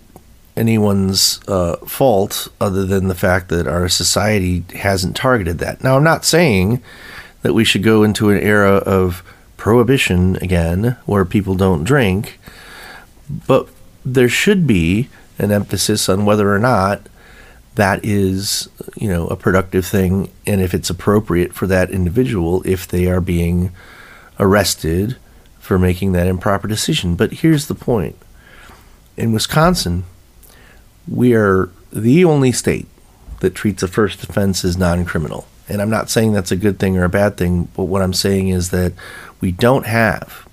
anyone's 0.56 1.40
uh, 1.48 1.76
fault 1.78 2.48
other 2.60 2.84
than 2.84 3.08
the 3.08 3.14
fact 3.14 3.48
that 3.48 3.66
our 3.66 3.88
society 3.88 4.64
hasn't 4.74 5.16
targeted 5.16 5.58
that? 5.58 5.82
Now, 5.82 5.96
I'm 5.96 6.04
not 6.04 6.24
saying 6.24 6.82
that 7.42 7.54
we 7.54 7.64
should 7.64 7.82
go 7.82 8.02
into 8.02 8.30
an 8.30 8.38
era 8.38 8.74
of 8.76 9.22
prohibition 9.56 10.36
again 10.36 10.96
where 11.06 11.24
people 11.24 11.54
don't 11.54 11.84
drink, 11.84 12.38
but 13.46 13.68
there 14.04 14.28
should 14.28 14.66
be 14.66 15.08
an 15.38 15.52
emphasis 15.52 16.08
on 16.08 16.24
whether 16.24 16.52
or 16.52 16.58
not 16.58 17.08
that 17.74 18.04
is, 18.04 18.68
you 18.96 19.08
know, 19.08 19.26
a 19.28 19.36
productive 19.36 19.86
thing 19.86 20.30
and 20.46 20.60
if 20.60 20.74
it's 20.74 20.90
appropriate 20.90 21.54
for 21.54 21.66
that 21.66 21.90
individual 21.90 22.62
if 22.66 22.86
they 22.86 23.06
are 23.06 23.20
being 23.20 23.72
arrested 24.38 25.16
for 25.58 25.78
making 25.78 26.12
that 26.12 26.26
improper 26.26 26.68
decision. 26.68 27.14
But 27.14 27.32
here's 27.32 27.68
the 27.68 27.74
point. 27.74 28.16
In 29.16 29.32
Wisconsin, 29.32 30.04
we 31.08 31.34
are 31.34 31.70
the 31.92 32.24
only 32.24 32.52
state 32.52 32.86
that 33.40 33.54
treats 33.54 33.82
a 33.82 33.88
first 33.88 34.22
offense 34.22 34.64
as 34.64 34.76
non-criminal. 34.76 35.46
And 35.68 35.82
I'm 35.82 35.90
not 35.90 36.10
saying 36.10 36.32
that's 36.32 36.52
a 36.52 36.56
good 36.56 36.78
thing 36.78 36.96
or 36.96 37.04
a 37.04 37.08
bad 37.08 37.36
thing, 37.36 37.68
but 37.76 37.84
what 37.84 38.02
I'm 38.02 38.12
saying 38.12 38.48
is 38.48 38.70
that 38.70 38.92
we 39.40 39.52
don't 39.52 39.86
have 39.86 40.48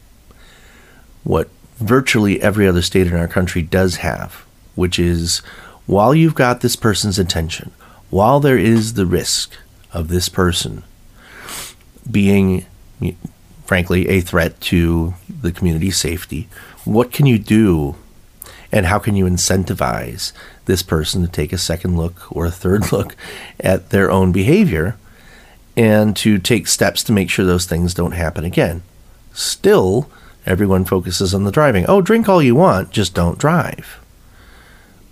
what 1.23 1.49
virtually 1.77 2.41
every 2.41 2.67
other 2.67 2.81
state 2.81 3.07
in 3.07 3.15
our 3.15 3.27
country 3.27 3.61
does 3.61 3.97
have, 3.97 4.45
which 4.75 4.99
is 4.99 5.39
while 5.85 6.13
you've 6.13 6.35
got 6.35 6.61
this 6.61 6.75
person's 6.75 7.19
attention, 7.19 7.71
while 8.09 8.39
there 8.39 8.57
is 8.57 8.93
the 8.93 9.05
risk 9.05 9.53
of 9.91 10.07
this 10.07 10.29
person 10.29 10.83
being, 12.09 12.65
frankly, 13.65 14.07
a 14.09 14.21
threat 14.21 14.59
to 14.61 15.13
the 15.41 15.51
community's 15.51 15.97
safety, 15.97 16.47
what 16.85 17.11
can 17.11 17.25
you 17.25 17.37
do 17.37 17.95
and 18.71 18.85
how 18.85 18.99
can 18.99 19.15
you 19.15 19.25
incentivize 19.25 20.31
this 20.65 20.83
person 20.83 21.21
to 21.21 21.27
take 21.27 21.51
a 21.51 21.57
second 21.57 21.97
look 21.97 22.35
or 22.35 22.45
a 22.45 22.51
third 22.51 22.91
look 22.91 23.15
at 23.59 23.89
their 23.89 24.11
own 24.11 24.31
behavior 24.31 24.97
and 25.75 26.15
to 26.17 26.37
take 26.37 26.67
steps 26.67 27.03
to 27.03 27.11
make 27.11 27.29
sure 27.29 27.45
those 27.45 27.65
things 27.65 27.93
don't 27.93 28.11
happen 28.11 28.43
again? 28.43 28.83
Still, 29.33 30.09
everyone 30.45 30.85
focuses 30.85 31.33
on 31.33 31.43
the 31.43 31.51
driving. 31.51 31.85
Oh, 31.87 32.01
drink 32.01 32.27
all 32.27 32.41
you 32.41 32.55
want, 32.55 32.91
just 32.91 33.13
don't 33.13 33.39
drive. 33.39 33.99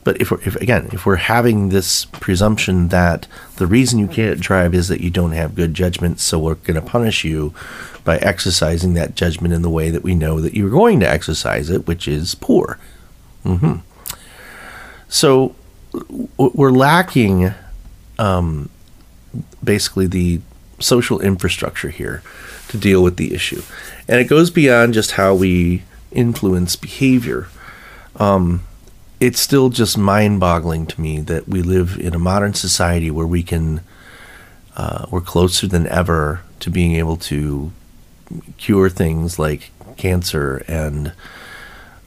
But 0.04 0.22
if, 0.22 0.32
if 0.32 0.56
again, 0.56 0.88
if 0.94 1.06
we're 1.06 1.18
having 1.18 1.68
this 1.68 2.06
presumption 2.06 2.88
that 2.88 3.28
the 3.58 3.68
reason 3.68 4.00
you 4.00 4.08
can't 4.08 4.40
drive 4.40 4.74
is 4.74 4.88
that 4.88 5.02
you 5.02 5.10
don't 5.10 5.34
have 5.34 5.54
good 5.54 5.74
judgment, 5.74 6.22
so 6.22 6.40
we're 6.40 6.56
going 6.56 6.76
to 6.76 6.82
punish 6.82 7.26
you 7.26 7.54
by 8.06 8.18
exercising 8.20 8.94
that 8.94 9.16
judgment 9.16 9.54
in 9.54 9.64
the 9.64 9.70
way 9.70 9.90
that 9.90 10.04
we 10.04 10.16
know 10.16 10.40
that 10.40 10.54
you're 10.54 10.70
going 10.70 11.02
to 11.02 11.10
exercise 11.10 11.70
it, 11.70 11.88
which 11.88 12.08
is 12.08 12.36
poor. 12.36 12.80
Mm-hmm. 13.46 13.76
So 15.08 15.56
we're 16.38 16.72
lacking 16.72 17.54
um, 18.20 18.70
basically 19.64 20.08
the 20.08 20.42
social 20.80 21.20
infrastructure 21.20 21.90
here 21.90 22.22
to 22.70 22.78
deal 22.78 23.02
with 23.02 23.18
the 23.18 23.34
issue. 23.34 23.62
And 24.08 24.20
it 24.20 24.26
goes 24.26 24.50
beyond 24.52 24.94
just 24.94 25.12
how 25.12 25.34
we 25.34 25.84
influence 26.12 26.76
behavior. 26.76 27.48
Um, 28.18 28.64
it's 29.20 29.40
still 29.40 29.70
just 29.70 29.98
mind 29.98 30.40
boggling 30.40 30.86
to 30.88 31.02
me 31.02 31.20
that 31.22 31.48
we 31.48 31.62
live 31.62 31.98
in 32.00 32.14
a 32.14 32.20
modern 32.20 32.54
society 32.54 33.10
where 33.10 33.26
we 33.26 33.42
can, 33.44 33.82
uh, 34.76 35.06
we're 35.10 35.22
closer 35.22 35.68
than 35.68 35.88
ever 35.88 36.42
to 36.60 36.70
being 36.70 36.96
able 36.96 37.18
to 37.18 37.72
cure 38.58 38.90
things 38.90 39.40
like 39.40 39.72
cancer 39.96 40.64
and 40.68 41.14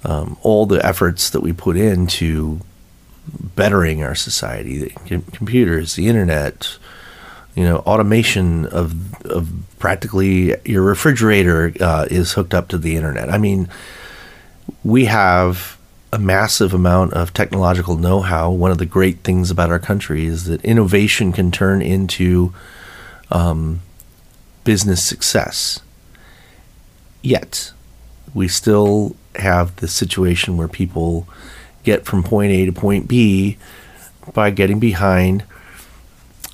um, 0.05 0.37
all 0.43 0.67
the 0.67 0.85
efforts 0.85 1.31
that 1.31 1.41
we 1.41 1.53
put 1.53 1.77
into 1.77 2.61
bettering 3.29 4.03
our 4.03 4.15
society 4.15 4.79
the 4.79 5.21
computers, 5.33 5.95
the 5.95 6.09
internet, 6.09 6.77
you 7.55 7.65
know, 7.65 7.79
automation 7.79 8.67
of, 8.67 9.15
of 9.27 9.51
practically 9.79 10.57
your 10.65 10.83
refrigerator 10.83 11.73
uh, 11.81 12.07
is 12.11 12.33
hooked 12.33 12.55
up 12.55 12.69
to 12.69 12.79
the 12.79 12.97
internet. 12.97 13.31
I 13.31 13.39
mean, 13.39 13.69
we 14.85 15.07
have 15.07 15.79
a 16.13 16.19
massive 16.19 16.75
amount 16.75 17.13
of 17.13 17.33
technological 17.33 17.97
know 17.97 18.21
how. 18.21 18.51
One 18.51 18.71
of 18.71 18.79
the 18.79 18.87
great 18.87 19.19
things 19.19 19.51
about 19.51 19.71
our 19.71 19.79
country 19.79 20.27
is 20.27 20.45
that 20.45 20.65
innovation 20.65 21.33
can 21.33 21.51
turn 21.51 21.83
into 21.83 22.53
um, 23.31 23.81
business 24.65 25.03
success. 25.03 25.81
Yet, 27.23 27.73
we 28.35 28.49
still 28.49 29.17
have 29.41 29.77
the 29.77 29.89
situation 29.89 30.57
where 30.57 30.69
people 30.69 31.27
get 31.83 32.05
from 32.05 32.23
point 32.23 32.53
A 32.53 32.67
to 32.67 32.73
point 32.73 33.09
B 33.09 33.59
by 34.35 34.51
getting 34.51 34.79
behind 34.79 35.45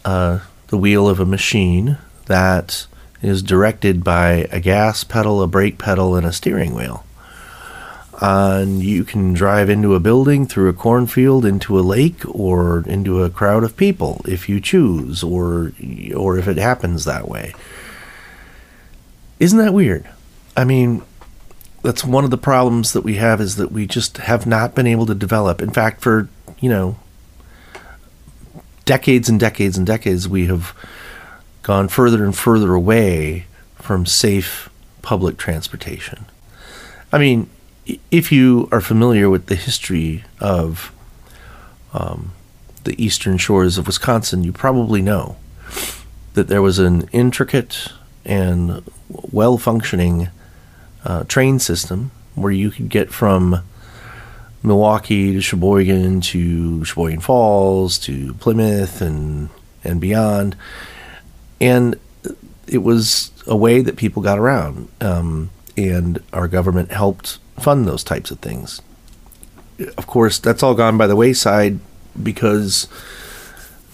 uh, 0.04 0.40
the 0.68 0.78
wheel 0.78 1.08
of 1.08 1.20
a 1.20 1.26
machine 1.26 1.98
that 2.26 2.86
is 3.22 3.42
directed 3.42 4.04
by 4.04 4.46
a 4.50 4.60
gas 4.60 5.04
pedal, 5.04 5.42
a 5.42 5.46
brake 5.46 5.78
pedal, 5.78 6.16
and 6.16 6.26
a 6.26 6.32
steering 6.32 6.74
wheel 6.74 7.06
and 8.20 8.82
you 8.82 9.04
can 9.04 9.34
drive 9.34 9.68
into 9.68 9.94
a 9.94 10.00
building, 10.00 10.46
through 10.46 10.68
a 10.68 10.72
cornfield, 10.72 11.44
into 11.44 11.78
a 11.78 11.82
lake, 11.82 12.22
or 12.26 12.82
into 12.86 13.22
a 13.22 13.30
crowd 13.30 13.62
of 13.62 13.76
people 13.76 14.22
if 14.26 14.48
you 14.48 14.60
choose, 14.60 15.22
or 15.22 15.72
or 16.14 16.38
if 16.38 16.48
it 16.48 16.56
happens 16.56 17.04
that 17.04 17.28
way. 17.28 17.54
Isn't 19.38 19.58
that 19.58 19.74
weird? 19.74 20.08
I 20.56 20.64
mean, 20.64 21.02
that's 21.86 22.04
one 22.04 22.24
of 22.24 22.32
the 22.32 22.36
problems 22.36 22.94
that 22.94 23.02
we 23.02 23.14
have 23.14 23.40
is 23.40 23.54
that 23.54 23.70
we 23.70 23.86
just 23.86 24.16
have 24.16 24.44
not 24.44 24.74
been 24.74 24.88
able 24.88 25.06
to 25.06 25.14
develop. 25.14 25.62
In 25.62 25.70
fact, 25.70 26.00
for 26.00 26.28
you 26.58 26.68
know 26.68 26.96
decades 28.84 29.28
and 29.28 29.38
decades 29.38 29.78
and 29.78 29.86
decades, 29.86 30.28
we 30.28 30.46
have 30.46 30.74
gone 31.62 31.86
further 31.86 32.24
and 32.24 32.36
further 32.36 32.74
away 32.74 33.46
from 33.76 34.04
safe 34.04 34.68
public 35.02 35.36
transportation. 35.36 36.26
I 37.12 37.18
mean, 37.18 37.48
if 38.10 38.32
you 38.32 38.68
are 38.72 38.80
familiar 38.80 39.30
with 39.30 39.46
the 39.46 39.54
history 39.54 40.24
of 40.40 40.92
um, 41.94 42.32
the 42.82 43.00
eastern 43.00 43.38
shores 43.38 43.78
of 43.78 43.86
Wisconsin, 43.86 44.42
you 44.42 44.50
probably 44.50 45.02
know 45.02 45.36
that 46.34 46.48
there 46.48 46.62
was 46.62 46.80
an 46.80 47.08
intricate 47.12 47.92
and 48.24 48.82
well 49.08 49.56
functioning 49.56 50.30
uh, 51.06 51.24
train 51.24 51.58
system 51.58 52.10
where 52.34 52.52
you 52.52 52.70
could 52.70 52.88
get 52.88 53.10
from 53.10 53.62
Milwaukee 54.62 55.32
to 55.32 55.40
Sheboygan 55.40 56.20
to 56.22 56.84
Sheboygan 56.84 57.20
Falls 57.20 57.98
to 58.00 58.34
Plymouth 58.34 59.00
and 59.00 59.48
and 59.84 60.00
beyond, 60.00 60.56
and 61.60 61.98
it 62.66 62.78
was 62.78 63.30
a 63.46 63.56
way 63.56 63.80
that 63.80 63.96
people 63.96 64.20
got 64.20 64.38
around, 64.38 64.88
um, 65.00 65.50
and 65.76 66.20
our 66.32 66.48
government 66.48 66.90
helped 66.90 67.38
fund 67.60 67.86
those 67.86 68.02
types 68.02 68.32
of 68.32 68.40
things. 68.40 68.82
Of 69.96 70.08
course, 70.08 70.40
that's 70.40 70.64
all 70.64 70.74
gone 70.74 70.98
by 70.98 71.06
the 71.06 71.14
wayside 71.14 71.78
because 72.20 72.88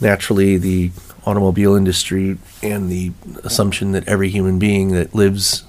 naturally 0.01 0.57
the 0.57 0.93
automobile 1.27 1.75
industry 1.75 2.39
and 2.63 2.89
the 2.89 3.13
assumption 3.45 3.93
that 3.93 4.09
every 4.09 4.31
human 4.31 4.59
being 4.59 4.93
that 4.93 5.15
lives 5.15 5.65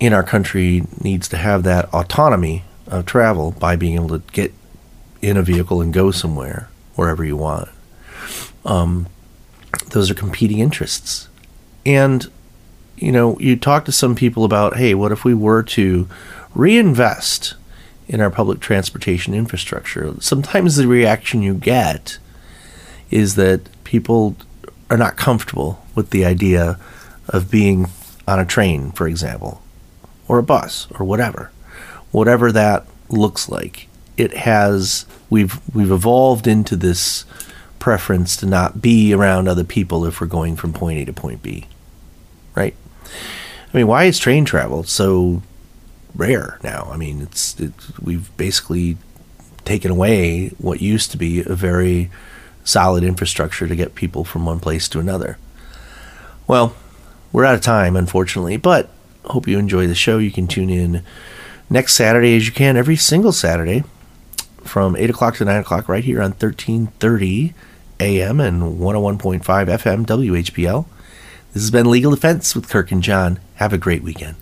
in 0.00 0.12
our 0.12 0.22
country 0.22 0.84
needs 1.02 1.28
to 1.28 1.36
have 1.36 1.62
that 1.64 1.92
autonomy 1.92 2.64
of 2.86 3.06
travel 3.06 3.52
by 3.52 3.76
being 3.76 3.94
able 3.94 4.08
to 4.08 4.22
get 4.32 4.52
in 5.20 5.36
a 5.36 5.42
vehicle 5.42 5.80
and 5.80 5.92
go 5.92 6.10
somewhere 6.10 6.68
wherever 6.94 7.24
you 7.24 7.36
want. 7.36 7.68
Um, 8.64 9.08
those 9.90 10.10
are 10.10 10.14
competing 10.14 10.58
interests. 10.58 11.28
And, 11.84 12.30
you 12.96 13.12
know, 13.12 13.38
you 13.38 13.56
talk 13.56 13.84
to 13.86 13.92
some 13.92 14.14
people 14.14 14.44
about, 14.44 14.76
hey, 14.76 14.94
what 14.94 15.12
if 15.12 15.24
we 15.24 15.34
were 15.34 15.62
to 15.64 16.08
reinvest 16.54 17.54
in 18.06 18.20
our 18.20 18.30
public 18.30 18.60
transportation 18.60 19.34
infrastructure? 19.34 20.14
Sometimes 20.20 20.76
the 20.76 20.86
reaction 20.86 21.42
you 21.42 21.54
get 21.54 22.18
is 23.10 23.34
that 23.34 23.62
people 23.84 24.36
are 24.90 24.96
not 24.96 25.16
comfortable 25.16 25.84
with 25.94 26.10
the 26.10 26.24
idea 26.24 26.78
of 27.28 27.50
being 27.50 27.86
on 28.26 28.38
a 28.38 28.44
train, 28.44 28.90
for 28.92 29.08
example, 29.08 29.62
or 30.28 30.38
a 30.38 30.42
bus 30.42 30.86
or 30.98 31.04
whatever, 31.04 31.50
whatever 32.10 32.52
that 32.52 32.86
looks 33.08 33.48
like. 33.48 33.88
It 34.16 34.36
has 34.36 35.06
we've 35.30 35.60
we've 35.74 35.90
evolved 35.90 36.46
into 36.46 36.76
this 36.76 37.24
preference 37.78 38.36
to 38.36 38.46
not 38.46 38.82
be 38.82 39.14
around 39.14 39.48
other 39.48 39.64
people 39.64 40.04
if 40.04 40.20
we're 40.20 40.26
going 40.26 40.56
from 40.56 40.72
point 40.72 40.98
A 40.98 41.04
to 41.06 41.12
point 41.12 41.42
B. 41.42 41.66
Right? 42.54 42.74
I 43.72 43.76
mean, 43.76 43.86
why 43.86 44.04
is 44.04 44.18
train 44.18 44.44
travel 44.44 44.82
so 44.82 45.42
rare 46.14 46.58
now? 46.62 46.88
I 46.90 46.96
mean, 46.96 47.22
it's, 47.22 47.58
it's 47.60 47.98
we've 47.98 48.34
basically 48.36 48.96
taken 49.64 49.90
away 49.90 50.48
what 50.58 50.80
used 50.80 51.10
to 51.12 51.16
be 51.16 51.40
a 51.40 51.54
very 51.54 52.10
solid 52.64 53.04
infrastructure 53.04 53.68
to 53.68 53.76
get 53.76 53.94
people 53.94 54.24
from 54.24 54.44
one 54.44 54.60
place 54.60 54.88
to 54.88 55.00
another. 55.00 55.38
Well, 56.46 56.74
we're 57.32 57.44
out 57.44 57.54
of 57.54 57.60
time, 57.60 57.94
unfortunately, 57.94 58.56
but 58.56 58.90
hope 59.28 59.46
you 59.46 59.58
enjoy 59.58 59.86
the 59.86 59.94
show. 59.94 60.18
You 60.18 60.30
can 60.30 60.46
tune 60.46 60.70
in 60.70 61.02
next 61.70 61.94
Saturday 61.94 62.36
as 62.36 62.46
you 62.46 62.52
can 62.52 62.76
every 62.76 62.96
single 62.96 63.32
Saturday 63.32 63.84
from 64.64 64.96
8 64.96 65.10
o'clock 65.10 65.36
to 65.36 65.44
9 65.44 65.60
o'clock 65.60 65.88
right 65.88 66.04
here 66.04 66.18
on 66.18 66.30
1330 66.30 67.54
AM 68.00 68.40
and 68.40 68.78
101.5 68.78 69.42
FM 69.42 70.06
WHBL. 70.06 70.86
This 71.52 71.62
has 71.62 71.70
been 71.70 71.90
Legal 71.90 72.12
Defense 72.12 72.54
with 72.54 72.68
Kirk 72.68 72.92
and 72.92 73.02
John. 73.02 73.40
Have 73.54 73.72
a 73.72 73.78
great 73.78 74.02
weekend. 74.02 74.36